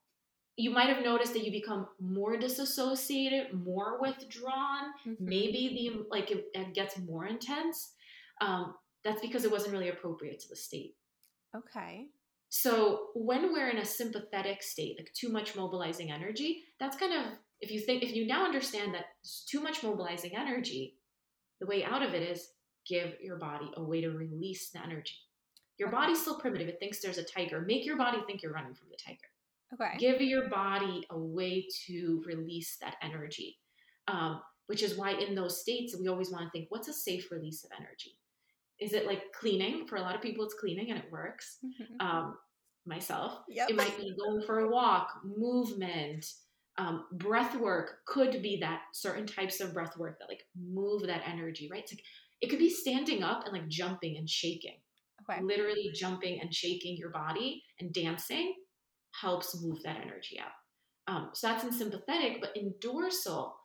[0.57, 4.93] You might have noticed that you become more disassociated, more withdrawn.
[5.07, 5.25] Mm-hmm.
[5.25, 7.93] Maybe the like it, it, gets more intense.
[8.41, 10.95] Um, that's because it wasn't really appropriate to the state.
[11.57, 12.07] Okay.
[12.51, 17.33] So when we're in a sympathetic state, like too much mobilizing energy, that's kind of
[17.61, 20.97] if you think if you now understand that it's too much mobilizing energy,
[21.61, 22.49] the way out of it is
[22.87, 25.15] give your body a way to release the energy.
[25.79, 26.69] Your body's still primitive.
[26.69, 27.61] It thinks there's a tiger.
[27.61, 29.19] Make your body think you're running from the tiger.
[29.75, 29.99] Okay.
[29.99, 33.59] Give your body a way to release that energy.
[34.09, 37.31] Um, which is why in those states we always want to think, what's a safe
[37.31, 38.17] release of energy?
[38.81, 39.87] is it like cleaning?
[39.87, 41.59] For a lot of people, it's cleaning and it works.
[41.65, 42.07] Mm-hmm.
[42.07, 42.39] Um,
[42.87, 43.69] myself, yep.
[43.69, 46.27] it might be going for a walk, movement,
[46.81, 51.23] um, breath work could be that certain types of breath work that like move that
[51.27, 51.83] energy, right?
[51.83, 52.03] It's like
[52.41, 54.79] it could be standing up and like jumping and shaking.
[55.31, 55.43] Okay.
[55.43, 58.55] Literally jumping and shaking your body and dancing
[59.21, 61.13] helps move that energy out.
[61.15, 63.57] Um, so that's in sympathetic, but in dorsal,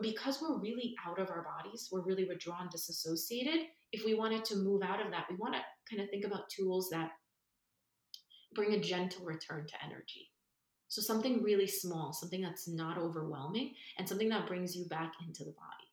[0.00, 4.56] because we're really out of our bodies, we're really withdrawn, disassociated if we wanted to
[4.56, 7.10] move out of that, we want to kind of think about tools that
[8.54, 10.30] bring a gentle return to energy.
[10.88, 15.44] So something really small, something that's not overwhelming, and something that brings you back into
[15.44, 15.88] the body.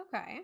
[0.00, 0.40] Okay.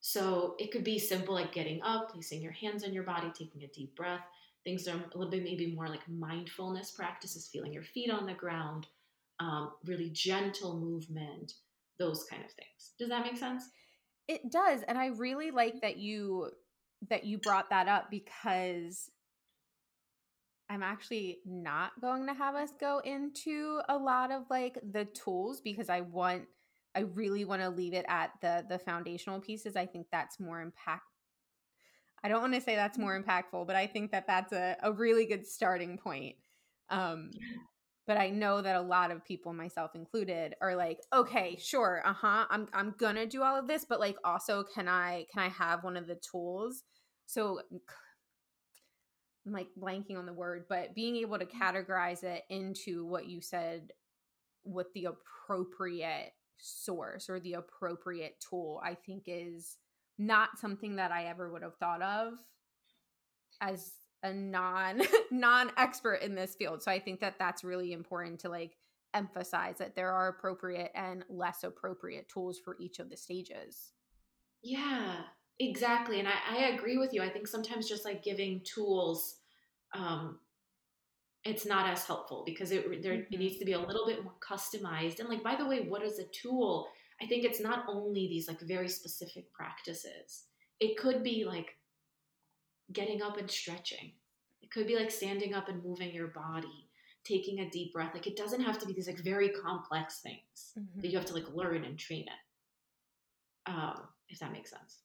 [0.00, 3.62] So it could be simple like getting up, placing your hands on your body, taking
[3.62, 4.20] a deep breath.
[4.64, 8.26] Things that are a little bit maybe more like mindfulness practices, feeling your feet on
[8.26, 8.86] the ground,
[9.40, 11.54] um, really gentle movement,
[11.98, 12.92] those kind of things.
[12.98, 13.64] Does that make sense?
[14.26, 16.50] It does, and I really like that you
[17.10, 19.10] that you brought that up because
[20.70, 25.60] I'm actually not going to have us go into a lot of like the tools
[25.60, 26.44] because I want
[26.96, 29.76] I really want to leave it at the the foundational pieces.
[29.76, 31.02] I think that's more impact
[32.22, 34.90] I don't want to say that's more impactful, but I think that that's a, a
[34.92, 36.36] really good starting point.
[36.88, 37.30] Um,
[38.06, 42.14] but I know that a lot of people, myself included, are like, okay, sure, uh
[42.14, 45.48] huh, I'm I'm gonna do all of this, but like, also, can I can I
[45.48, 46.82] have one of the tools?
[47.26, 47.60] So
[49.46, 53.40] I'm like blanking on the word, but being able to categorize it into what you
[53.40, 53.92] said
[54.64, 59.76] with the appropriate source or the appropriate tool, I think is
[60.18, 62.34] not something that I ever would have thought of
[63.60, 63.92] as
[64.22, 66.82] a non non expert in this field.
[66.82, 68.76] So i think that that's really important to like
[69.12, 73.92] emphasize that there are appropriate and less appropriate tools for each of the stages.
[74.62, 75.16] Yeah
[75.60, 79.36] exactly and i, I agree with you i think sometimes just like giving tools
[79.94, 80.38] um
[81.44, 83.32] it's not as helpful because it there Mhm.
[83.32, 85.20] it needs to be a little bit more customized.
[85.20, 86.88] And like by the way, what is a tool?
[87.20, 90.46] I think it's not only these like very specific practices.
[90.80, 91.78] It could be like
[92.92, 94.12] getting up and stretching.
[94.62, 96.88] It could be like standing up and moving your body,
[97.24, 98.14] taking a deep breath.
[98.14, 101.02] Like it doesn't have to be these like very complex things Mhm.
[101.02, 103.70] that you have to like learn and train it.
[103.70, 105.03] Um, if that makes sense.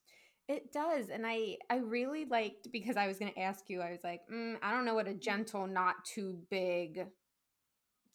[0.50, 3.80] It does, and I I really liked because I was going to ask you.
[3.80, 7.06] I was like, mm, I don't know what a gentle, not too big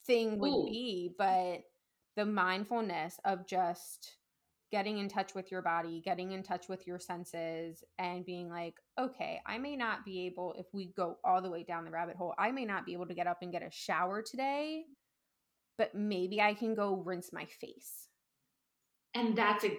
[0.06, 0.66] thing would Ooh.
[0.66, 1.64] be, but
[2.18, 4.18] the mindfulness of just
[4.72, 8.76] getting in touch with your body, getting in touch with your senses, and being like,
[9.00, 12.18] okay, I may not be able if we go all the way down the rabbit
[12.18, 12.34] hole.
[12.38, 14.86] I may not be able to get up and get a shower today,
[15.78, 18.10] but maybe I can go rinse my face.
[19.14, 19.78] and that's a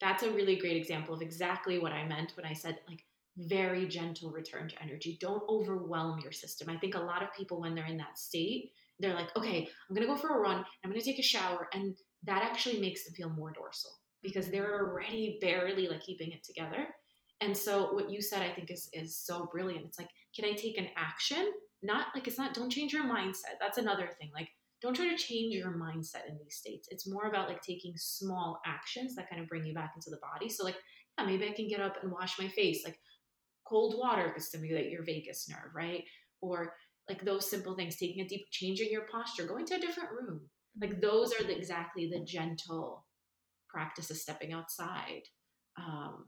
[0.00, 3.04] that's a really great example of exactly what I meant when I said like
[3.36, 5.16] very gentle return to energy.
[5.20, 6.68] Don't overwhelm your system.
[6.68, 9.94] I think a lot of people when they're in that state, they're like, okay, I'm
[9.94, 13.14] gonna go for a run, I'm gonna take a shower, and that actually makes them
[13.14, 13.92] feel more dorsal
[14.22, 14.56] because mm-hmm.
[14.56, 16.88] they're already barely like keeping it together.
[17.40, 19.86] And so what you said I think is is so brilliant.
[19.86, 21.52] It's like, can I take an action?
[21.82, 23.58] Not like it's not don't change your mindset.
[23.60, 24.30] That's another thing.
[24.34, 24.48] Like
[24.80, 26.88] don't try to change your mindset in these states.
[26.90, 30.20] It's more about like taking small actions that kind of bring you back into the
[30.22, 30.48] body.
[30.48, 30.76] So like,
[31.18, 32.82] yeah, maybe I can get up and wash my face.
[32.84, 32.98] Like
[33.66, 36.04] cold water could stimulate your vagus nerve, right?
[36.40, 36.74] Or
[37.08, 40.42] like those simple things, taking a deep, changing your posture, going to a different room.
[40.80, 43.04] Like those are the, exactly the gentle
[43.68, 45.22] practices, stepping outside.
[45.76, 46.26] Um,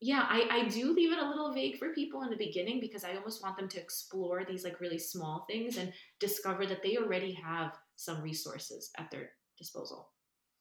[0.00, 3.02] yeah, I, I do leave it a little vague for people in the beginning because
[3.02, 6.96] I almost want them to explore these like really small things and discover that they
[6.96, 10.10] already have some resources at their disposal.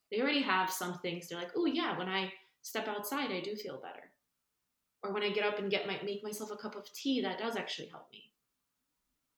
[0.09, 1.27] They already have some things.
[1.27, 2.33] They're like, oh yeah, when I
[2.63, 4.11] step outside, I do feel better.
[5.03, 7.37] Or when I get up and get my make myself a cup of tea, that
[7.37, 8.31] does actually help me.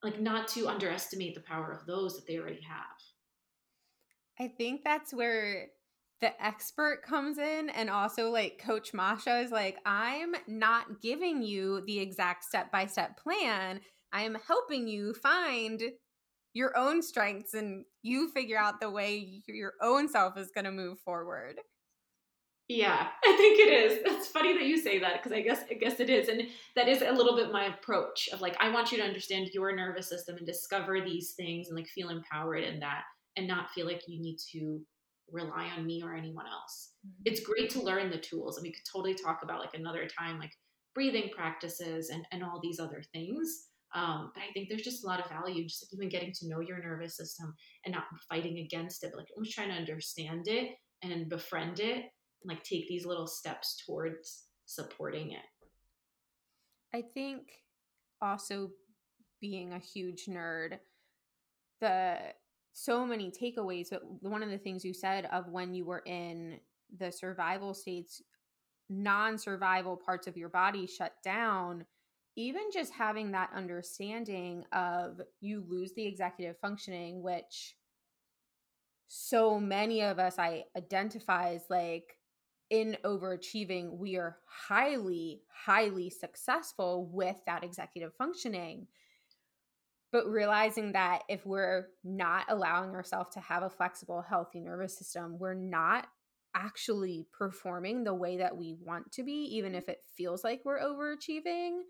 [0.01, 2.85] Like not to underestimate the power of those that they already have.
[4.39, 5.67] I think that's where
[6.21, 11.81] the expert comes in and also like coach Masha is like I'm not giving you
[11.85, 13.79] the exact step by step plan.
[14.11, 15.81] I am helping you find
[16.53, 20.71] your own strengths and you figure out the way your own self is going to
[20.71, 21.59] move forward.
[22.67, 23.99] Yeah, I think it is.
[24.05, 26.43] That's funny that you say that because I guess I guess it is, and
[26.75, 29.75] that is a little bit my approach of like I want you to understand your
[29.75, 33.03] nervous system and discover these things and like feel empowered in that,
[33.37, 34.81] and not feel like you need to
[35.31, 36.93] rely on me or anyone else.
[37.25, 40.39] It's great to learn the tools, and we could totally talk about like another time
[40.39, 40.51] like
[40.95, 43.67] breathing practices and and all these other things.
[43.95, 46.47] Um, but I think there's just a lot of value just like even getting to
[46.47, 47.55] know your nervous system
[47.85, 51.95] and not fighting against it, but like almost trying to understand it and befriend it
[51.95, 55.41] and like take these little steps towards supporting it.
[56.93, 57.47] I think
[58.21, 58.69] also
[59.41, 60.77] being a huge nerd,
[61.81, 62.17] the
[62.73, 66.59] so many takeaways, but one of the things you said of when you were in
[66.97, 68.21] the survival states,
[68.89, 71.85] non survival parts of your body shut down,
[72.35, 77.75] even just having that understanding of you lose the executive functioning, which
[79.07, 82.15] so many of us I identify as like
[82.69, 88.87] in overachieving, we are highly, highly successful with that executive functioning.
[90.11, 95.37] But realizing that if we're not allowing ourselves to have a flexible, healthy nervous system,
[95.37, 96.07] we're not
[96.55, 100.79] actually performing the way that we want to be, even if it feels like we're
[100.79, 101.81] overachieving.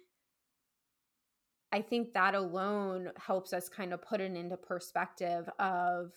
[1.71, 6.11] I think that alone helps us kind of put it into perspective of,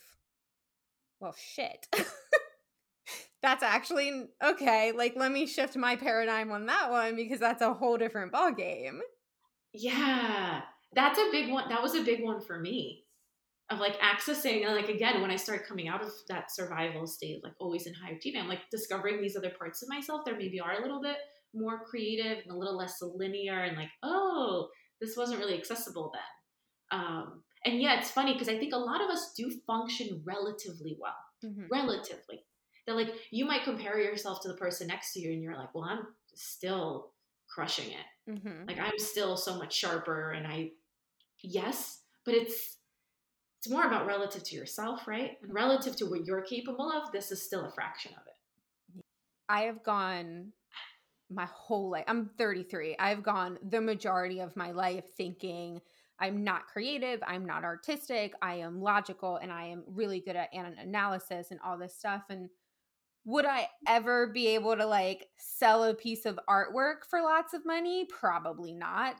[1.19, 1.87] well, shit.
[3.41, 4.91] that's actually okay.
[4.93, 8.51] Like, let me shift my paradigm on that one because that's a whole different ball
[8.51, 9.01] game.
[9.73, 10.61] Yeah,
[10.95, 11.69] that's a big one.
[11.69, 13.05] That was a big one for me
[13.69, 17.43] of like accessing, and like again, when I started coming out of that survival state,
[17.43, 20.59] like always in high achievement, I'm like discovering these other parts of myself that maybe
[20.59, 21.17] are a little bit
[21.53, 24.69] more creative and a little less linear, and like, oh,
[24.99, 26.99] this wasn't really accessible then.
[26.99, 30.97] Um, and yeah, it's funny because I think a lot of us do function relatively
[30.99, 31.67] well, Mhm.
[31.71, 32.45] relatively.
[32.85, 35.73] That like you might compare yourself to the person next to you, and you're like,
[35.73, 37.13] well, I'm still
[37.47, 38.31] crushing it.
[38.31, 38.67] Mhm.
[38.67, 40.71] Like I'm still so much sharper, and I,
[41.43, 42.77] yes, but it's
[43.59, 45.37] it's more about relative to yourself, right?
[45.41, 49.03] And relative to what you're capable of, this is still a fraction of it.
[49.47, 50.51] I have gone
[51.29, 52.03] my whole life.
[52.07, 52.97] I'm 33.
[52.99, 55.79] I've gone the majority of my life thinking
[56.19, 60.53] I'm not creative, I'm not artistic, I am logical, and I am really good at
[60.53, 62.23] an- analysis and all this stuff.
[62.29, 62.49] And
[63.25, 67.65] would I ever be able to like sell a piece of artwork for lots of
[67.65, 68.05] money?
[68.05, 69.15] Probably not.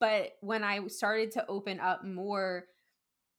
[0.00, 2.66] But when I started to open up more,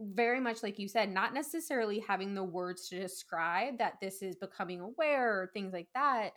[0.02, 4.36] very much like you said, not necessarily having the words to describe that this is
[4.36, 6.32] becoming aware or things like that.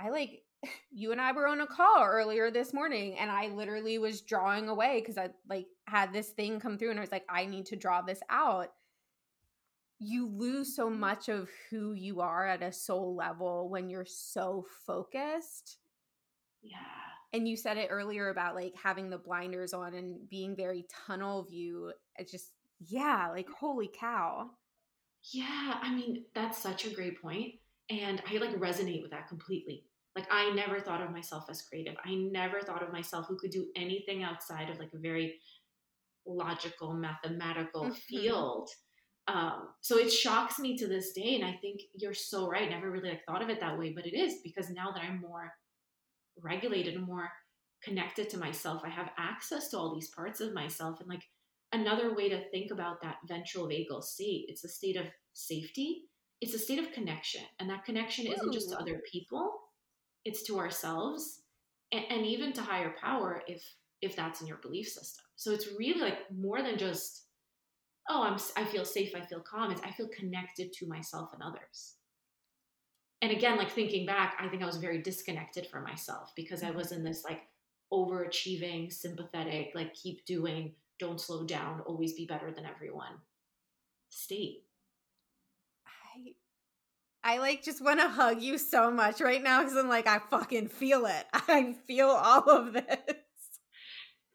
[0.00, 0.42] I like
[0.90, 4.68] you and I were on a call earlier this morning and I literally was drawing
[4.68, 7.66] away because I like had this thing come through and I was like, I need
[7.66, 8.68] to draw this out.
[9.98, 14.64] You lose so much of who you are at a soul level when you're so
[14.86, 15.78] focused.
[16.62, 17.09] Yeah.
[17.32, 21.44] And you said it earlier about like having the blinders on and being very tunnel
[21.44, 21.92] view.
[22.16, 22.50] It's just,
[22.80, 24.50] yeah, like holy cow.
[25.32, 25.78] Yeah.
[25.80, 27.54] I mean, that's such a great point,
[27.88, 29.84] And I like resonate with that completely
[30.16, 31.94] like I never thought of myself as creative.
[32.04, 35.36] I never thought of myself who could do anything outside of like a very
[36.26, 37.92] logical, mathematical mm-hmm.
[37.92, 38.68] field.
[39.28, 42.68] Um, so it shocks me to this day, and I think you're so right.
[42.68, 45.20] Never really like thought of it that way, but it is because now that I'm
[45.20, 45.52] more
[46.42, 47.30] regulated and more
[47.82, 51.00] connected to myself, I have access to all these parts of myself.
[51.00, 51.22] And like
[51.72, 56.02] another way to think about that ventral vagal state, it's a state of safety.
[56.40, 58.32] It's a state of connection, and that connection Ooh.
[58.32, 59.52] isn't just to other people.
[60.24, 61.42] It's to ourselves.
[61.92, 63.62] And, and even to higher power if
[64.00, 65.24] if that's in your belief system.
[65.36, 67.26] So it's really like more than just
[68.08, 69.14] oh i'm i feel safe.
[69.14, 69.70] I feel calm.
[69.70, 71.96] It's i feel connected to myself and others
[73.22, 76.68] and again like thinking back i think i was very disconnected from myself because i
[76.68, 76.78] mm-hmm.
[76.78, 77.42] was in this like
[77.92, 83.12] overachieving sympathetic like keep doing don't slow down always be better than everyone
[84.10, 84.64] state
[87.22, 90.20] I like just want to hug you so much right now because I'm like, I
[90.30, 91.26] fucking feel it.
[91.32, 92.86] I feel all of this.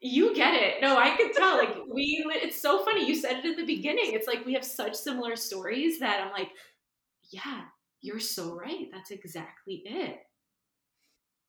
[0.02, 0.82] You get it.
[0.82, 1.58] No, I could tell.
[1.58, 3.08] Like, we, it's so funny.
[3.08, 4.14] You said it in the beginning.
[4.14, 6.50] It's like we have such similar stories that I'm like,
[7.32, 7.64] yeah,
[8.06, 8.88] you're so right.
[8.92, 10.20] That's exactly it.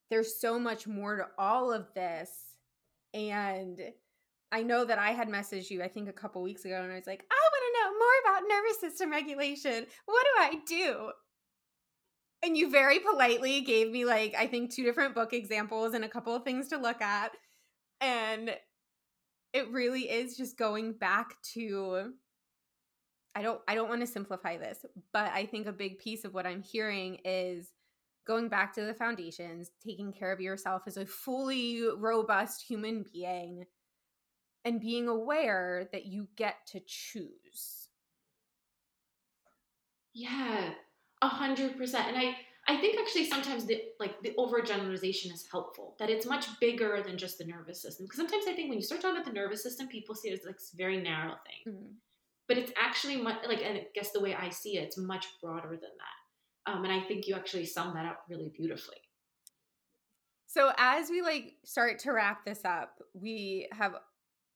[0.09, 2.31] There's so much more to all of this.
[3.13, 3.79] And
[4.51, 6.95] I know that I had messaged you, I think, a couple weeks ago, and I
[6.95, 9.85] was like, I want to know more about nervous system regulation.
[10.05, 11.11] What do I do?
[12.43, 16.09] and you very politely gave me like I think two different book examples and a
[16.09, 17.31] couple of things to look at.
[17.99, 18.51] And
[19.53, 22.13] it really is just going back to
[23.37, 24.83] I don't I don't want to simplify this,
[25.13, 27.71] but I think a big piece of what I'm hearing is
[28.25, 33.65] going back to the foundations, taking care of yourself as a fully robust human being
[34.65, 37.89] and being aware that you get to choose.
[40.15, 40.71] Yeah,
[41.21, 42.07] a hundred percent.
[42.07, 45.95] And I, I think actually sometimes the like the overgeneralization is helpful.
[45.99, 48.07] That it's much bigger than just the nervous system.
[48.07, 50.39] Because sometimes I think when you start talking about the nervous system, people see it
[50.39, 51.75] as like a very narrow thing.
[51.75, 51.93] Mm-hmm.
[52.47, 55.69] But it's actually much like I guess the way I see it, it's much broader
[55.69, 56.71] than that.
[56.71, 58.97] Um, and I think you actually sum that up really beautifully.
[60.47, 63.95] So as we like start to wrap this up, we have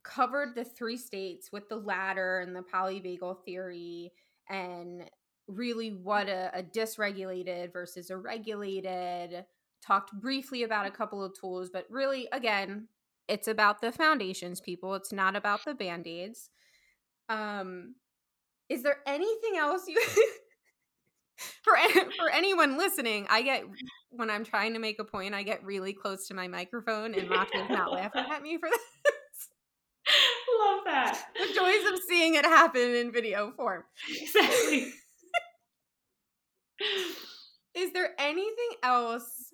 [0.04, 4.12] covered the three states with the ladder and the polyvagal theory
[4.50, 5.04] and
[5.48, 9.46] really what a, a dysregulated versus a regulated
[9.86, 12.88] talked briefly about a couple of tools but really again
[13.28, 16.50] it's about the foundations people it's not about the band-aids
[17.32, 17.96] um
[18.70, 20.00] is there anything else you
[21.64, 21.74] for
[22.18, 23.64] for anyone listening i get
[24.10, 27.30] when i'm trying to make a point i get really close to my microphone and
[27.30, 28.80] Matthew is not laughing at me for this.
[30.60, 31.24] Love that.
[31.36, 33.84] The joys of seeing it happen in video form.
[34.10, 34.92] Exactly.
[37.76, 39.54] Is there anything else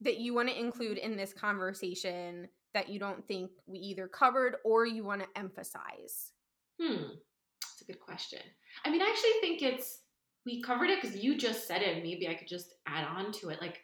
[0.00, 4.56] that you want to include in this conversation that you don't think we either covered
[4.64, 6.32] or you want to emphasize?
[6.80, 7.14] Hmm,
[7.62, 8.40] that's a good question.
[8.84, 10.00] I mean, I actually think it's
[10.46, 12.02] we covered it because you just said it.
[12.02, 13.60] Maybe I could just add on to it.
[13.60, 13.80] Like,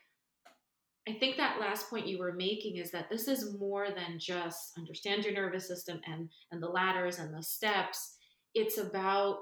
[1.08, 4.72] I think that last point you were making is that this is more than just
[4.78, 8.16] understand your nervous system and and the ladders and the steps.
[8.54, 9.38] It's about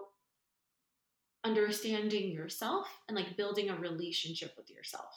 [1.44, 5.12] understanding yourself and like building a relationship with yourself.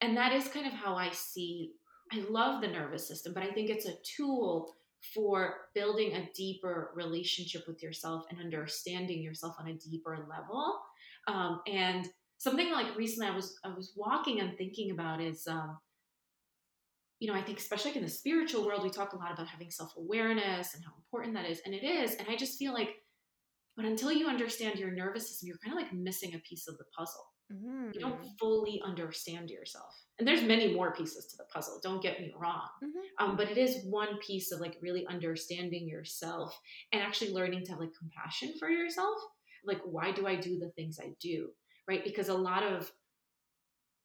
[0.00, 1.72] And that is kind of how I see
[2.12, 4.74] I love the nervous system, but I think it's a tool
[5.14, 10.80] for building a deeper relationship with yourself and understanding yourself on a deeper level.
[11.26, 12.08] Um, and
[12.38, 15.78] something like recently I was I was walking and thinking about is um,
[17.18, 19.46] you know, I think especially like in the spiritual world, we talk a lot about
[19.46, 21.60] having self-awareness and how important that is.
[21.66, 22.14] And it is.
[22.14, 22.96] And I just feel like
[23.80, 26.76] but until you understand your nervous system, you're kind of like missing a piece of
[26.76, 27.29] the puzzle.
[27.52, 27.90] Mm-hmm.
[27.92, 28.38] You don't mm.
[28.38, 29.94] fully understand yourself.
[30.18, 32.68] And there's many more pieces to the puzzle, don't get me wrong.
[32.82, 33.24] Mm-hmm.
[33.24, 36.58] Um, but it is one piece of like really understanding yourself
[36.92, 39.18] and actually learning to have like compassion for yourself.
[39.64, 41.48] Like, why do I do the things I do?
[41.88, 42.04] Right?
[42.04, 42.90] Because a lot of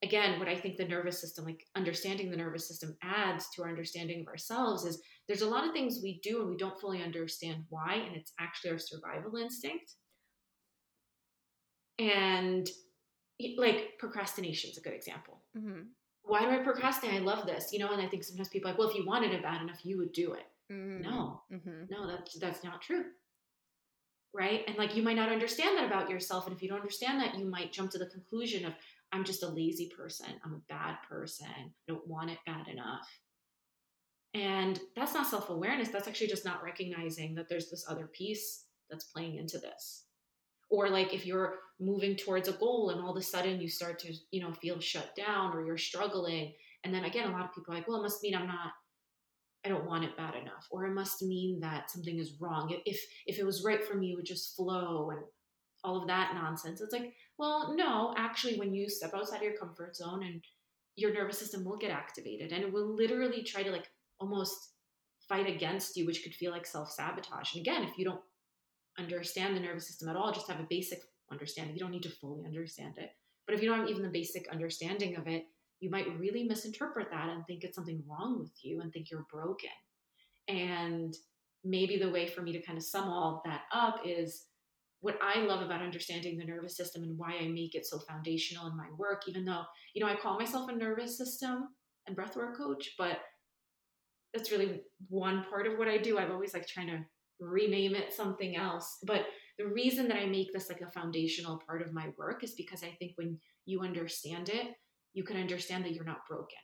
[0.04, 3.70] again, what I think the nervous system, like understanding the nervous system adds to our
[3.70, 7.02] understanding of ourselves is there's a lot of things we do and we don't fully
[7.02, 9.94] understand why, and it's actually our survival instinct.
[11.98, 12.70] And
[13.58, 15.42] like procrastination is a good example.
[15.58, 15.82] Mm-hmm.
[16.24, 17.22] Why do I procrastinate?
[17.22, 17.92] I love this, you know.
[17.92, 19.98] And I think sometimes people are like, well, if you wanted it bad enough, you
[19.98, 20.46] would do it.
[20.72, 21.02] Mm-hmm.
[21.02, 21.84] No, mm-hmm.
[21.90, 23.06] no, that's that's not true,
[24.34, 24.64] right?
[24.68, 27.38] And like you might not understand that about yourself, and if you don't understand that,
[27.38, 28.74] you might jump to the conclusion of
[29.12, 30.28] I'm just a lazy person.
[30.44, 31.48] I'm a bad person.
[31.48, 33.08] I don't want it bad enough.
[34.34, 35.90] And that's not self awareness.
[35.90, 40.04] That's actually just not recognizing that there's this other piece that's playing into this.
[40.70, 44.00] Or like if you're moving towards a goal and all of a sudden you start
[44.00, 46.54] to, you know, feel shut down or you're struggling.
[46.84, 48.72] And then again, a lot of people are like, well, it must mean I'm not,
[49.66, 50.68] I don't want it bad enough.
[50.72, 52.76] Or it must mean that something is wrong.
[52.86, 55.22] If if it was right for me, it would just flow and
[55.84, 56.82] all of that nonsense.
[56.82, 60.44] It's like, well, no, actually, when you step outside of your comfort zone and
[60.96, 63.88] your nervous system will get activated and it will literally try to like
[64.20, 64.56] almost
[65.28, 67.54] fight against you, which could feel like self sabotage.
[67.54, 68.22] And again, if you don't
[68.98, 71.00] understand the nervous system at all, just have a basic
[71.32, 71.76] understanding.
[71.76, 73.10] You don't need to fully understand it.
[73.46, 75.46] But if you don't have even the basic understanding of it,
[75.80, 79.28] you might really misinterpret that and think it's something wrong with you and think you're
[79.32, 79.70] broken.
[80.48, 81.14] And
[81.64, 84.46] maybe the way for me to kind of sum all that up is
[85.02, 88.68] what I love about understanding the nervous system and why I make it so foundational
[88.68, 91.68] in my work, even though, you know, I call myself a nervous system
[92.08, 93.20] and breathwork coach, but
[94.34, 96.18] that's really one part of what I do.
[96.18, 97.00] I've always like trying to
[97.40, 98.98] rename it something else.
[99.06, 99.26] But
[99.58, 102.84] the reason that I make this like a foundational part of my work is because
[102.84, 104.76] I think when you understand it,
[105.14, 106.58] you can understand that you're not broken.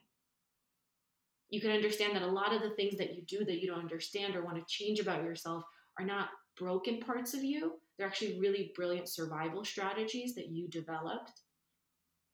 [1.49, 3.80] You can understand that a lot of the things that you do that you don't
[3.80, 5.63] understand or want to change about yourself
[5.99, 7.73] are not broken parts of you.
[7.97, 11.31] They're actually really brilliant survival strategies that you developed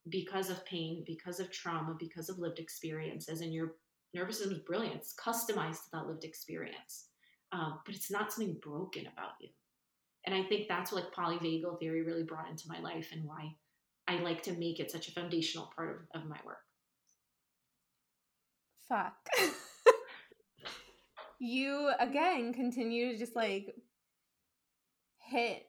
[0.09, 3.41] because of pain, because of trauma, because of lived experiences.
[3.41, 3.75] And your
[4.13, 4.95] nervous system is brilliant.
[4.95, 7.07] It's customized to that lived experience.
[7.51, 9.49] Um, but it's not something broken about you.
[10.27, 13.55] And I think that's what like polyvagal theory really brought into my life and why
[14.09, 16.57] I like to make it such a foundational part of, of my work.
[18.89, 19.15] Fuck.
[21.39, 23.73] you again continue to just like
[25.19, 25.63] hit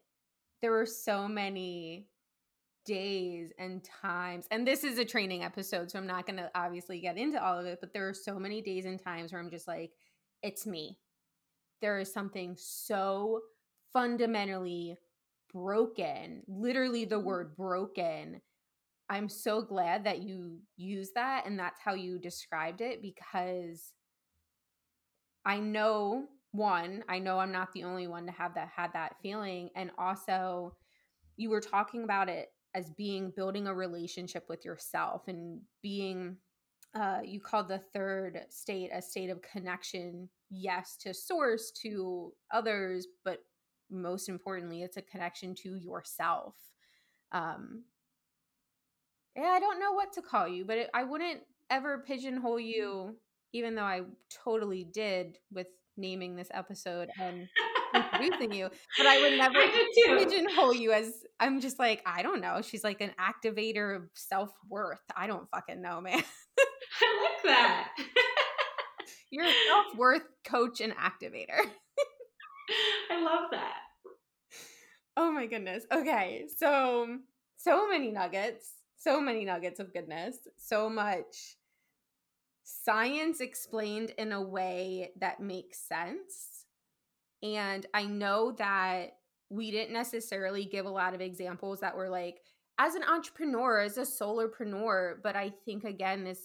[0.61, 2.09] there were so many
[2.87, 7.01] days and times and this is a training episode so i'm not going to obviously
[7.01, 9.51] get into all of it but there are so many days and times where i'm
[9.51, 9.93] just like
[10.43, 10.97] it's me
[11.83, 13.43] there is something so
[13.93, 14.97] fundamentally
[15.53, 18.41] broken literally the word broken.
[19.11, 23.93] I'm so glad that you use that and that's how you described it because
[25.47, 29.17] i know one, I know I'm not the only one to have that had that
[29.23, 30.75] feeling and also
[31.37, 36.37] you were talking about it as being building a relationship with yourself and being
[36.95, 43.07] uh, you called the third state a state of connection yes to source to others
[43.25, 43.41] but
[43.91, 46.55] most importantly it's a connection to yourself
[47.33, 47.85] um
[49.37, 51.41] yeah i don't know what to call you but it, i wouldn't
[51.71, 53.17] ever pigeonhole you
[53.53, 54.03] even though i
[54.45, 57.49] totally did with naming this episode and
[57.95, 62.41] introducing you, but I would never I pigeonhole you as I'm just like, I don't
[62.41, 62.63] know.
[62.63, 65.01] She's like an activator of self worth.
[65.17, 66.23] I don't fucking know, man.
[67.01, 67.89] I like that.
[69.31, 71.59] You're a self worth coach and activator.
[73.11, 73.81] I love that.
[75.17, 75.85] Oh my goodness.
[75.93, 76.47] Okay.
[76.57, 77.19] So,
[77.57, 81.57] so many nuggets, so many nuggets of goodness, so much
[82.63, 86.67] science explained in a way that makes sense.
[87.43, 89.17] And I know that
[89.51, 92.41] we didn't necessarily give a lot of examples that were like,
[92.79, 96.41] as an entrepreneur, as a solopreneur, but I think again, this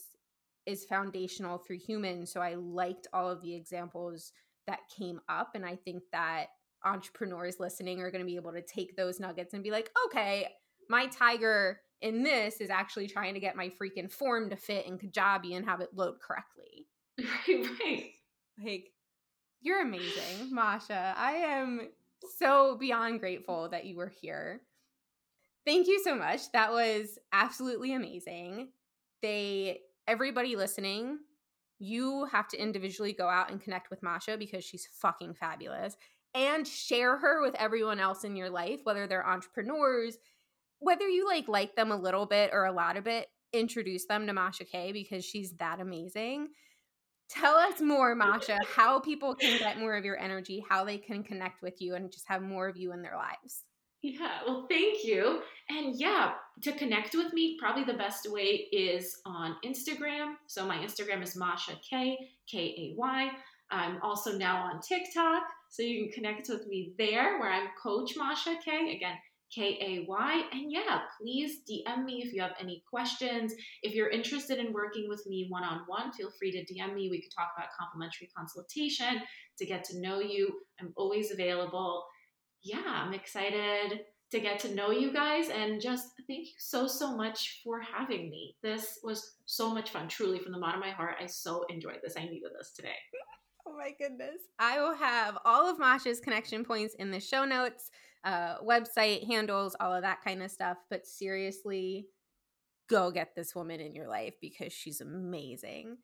[0.66, 2.32] is foundational for humans.
[2.32, 4.32] So I liked all of the examples
[4.68, 5.52] that came up.
[5.56, 6.48] And I think that
[6.86, 10.48] entrepreneurs listening are going to be able to take those nuggets and be like, okay,
[10.90, 14.98] my tiger in this is actually trying to get my freaking form to fit in
[14.98, 16.88] Kajabi and have it load correctly.
[17.48, 18.10] Right, right.
[18.64, 18.92] Like,
[19.62, 21.14] you're amazing, Masha.
[21.16, 21.90] I am
[22.40, 24.62] so beyond grateful that you were here.
[25.66, 26.52] Thank you so much.
[26.52, 28.70] That was absolutely amazing.
[29.22, 31.20] They, everybody listening,
[31.84, 35.98] you have to individually go out and connect with Masha because she's fucking fabulous
[36.34, 40.18] and share her with everyone else in your life, whether they're entrepreneurs,
[40.80, 44.26] whether you like like them a little bit or a lot of it, introduce them
[44.28, 46.48] to Masha Kay because she's that amazing.
[47.30, 51.24] Tell us more, Masha, how people can get more of your energy, how they can
[51.24, 53.64] connect with you and just have more of you in their lives.
[54.04, 55.42] Yeah, well, thank you.
[55.70, 60.34] And yeah, to connect with me, probably the best way is on Instagram.
[60.46, 62.18] So my Instagram is Masha Kay,
[62.52, 63.32] K A Y.
[63.72, 68.12] I'm also now on TikTok, so you can connect with me there where I'm Coach
[68.18, 68.94] Masha Kay.
[68.94, 69.16] Again,
[69.56, 70.44] K A Y.
[70.52, 73.54] And yeah, please DM me if you have any questions.
[73.84, 77.10] If you're interested in working with me one on one, feel free to DM me.
[77.10, 79.22] We could talk about complimentary consultation
[79.60, 80.60] to get to know you.
[80.82, 82.04] I'm always available.
[82.64, 87.16] Yeah, I'm excited to get to know you guys and just thank you so so
[87.16, 88.56] much for having me.
[88.64, 91.18] This was so much fun, truly from the bottom of my heart.
[91.22, 92.16] I so enjoyed this.
[92.18, 92.90] I needed this today.
[93.66, 94.42] Oh my goodness.
[94.60, 97.92] I will have all of Masha's connection points in the show notes
[98.26, 100.78] uh, website handles, all of that kind of stuff.
[100.90, 102.08] But seriously,
[102.90, 105.98] go get this woman in your life because she's amazing.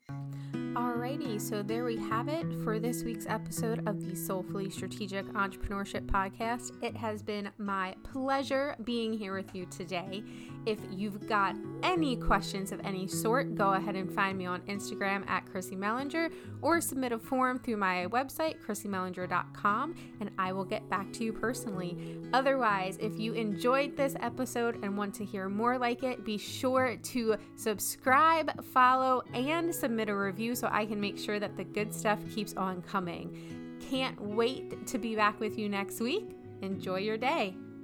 [0.74, 6.06] Alrighty, so there we have it for this week's episode of the Soulfully Strategic Entrepreneurship
[6.06, 6.80] Podcast.
[6.80, 10.22] It has been my pleasure being here with you today.
[10.66, 15.28] If you've got any questions of any sort, go ahead and find me on Instagram
[15.28, 16.30] at Chrissy Mellinger
[16.62, 21.32] or submit a form through my website, chrissymellinger.com, and I will get back to you
[21.32, 22.20] personally.
[22.32, 26.96] Otherwise, if you enjoyed this episode and want to hear more like it, be sure
[26.96, 31.94] to subscribe, follow, and submit a review so I can make sure that the good
[31.94, 33.78] stuff keeps on coming.
[33.88, 36.36] Can't wait to be back with you next week.
[36.60, 37.56] Enjoy your day.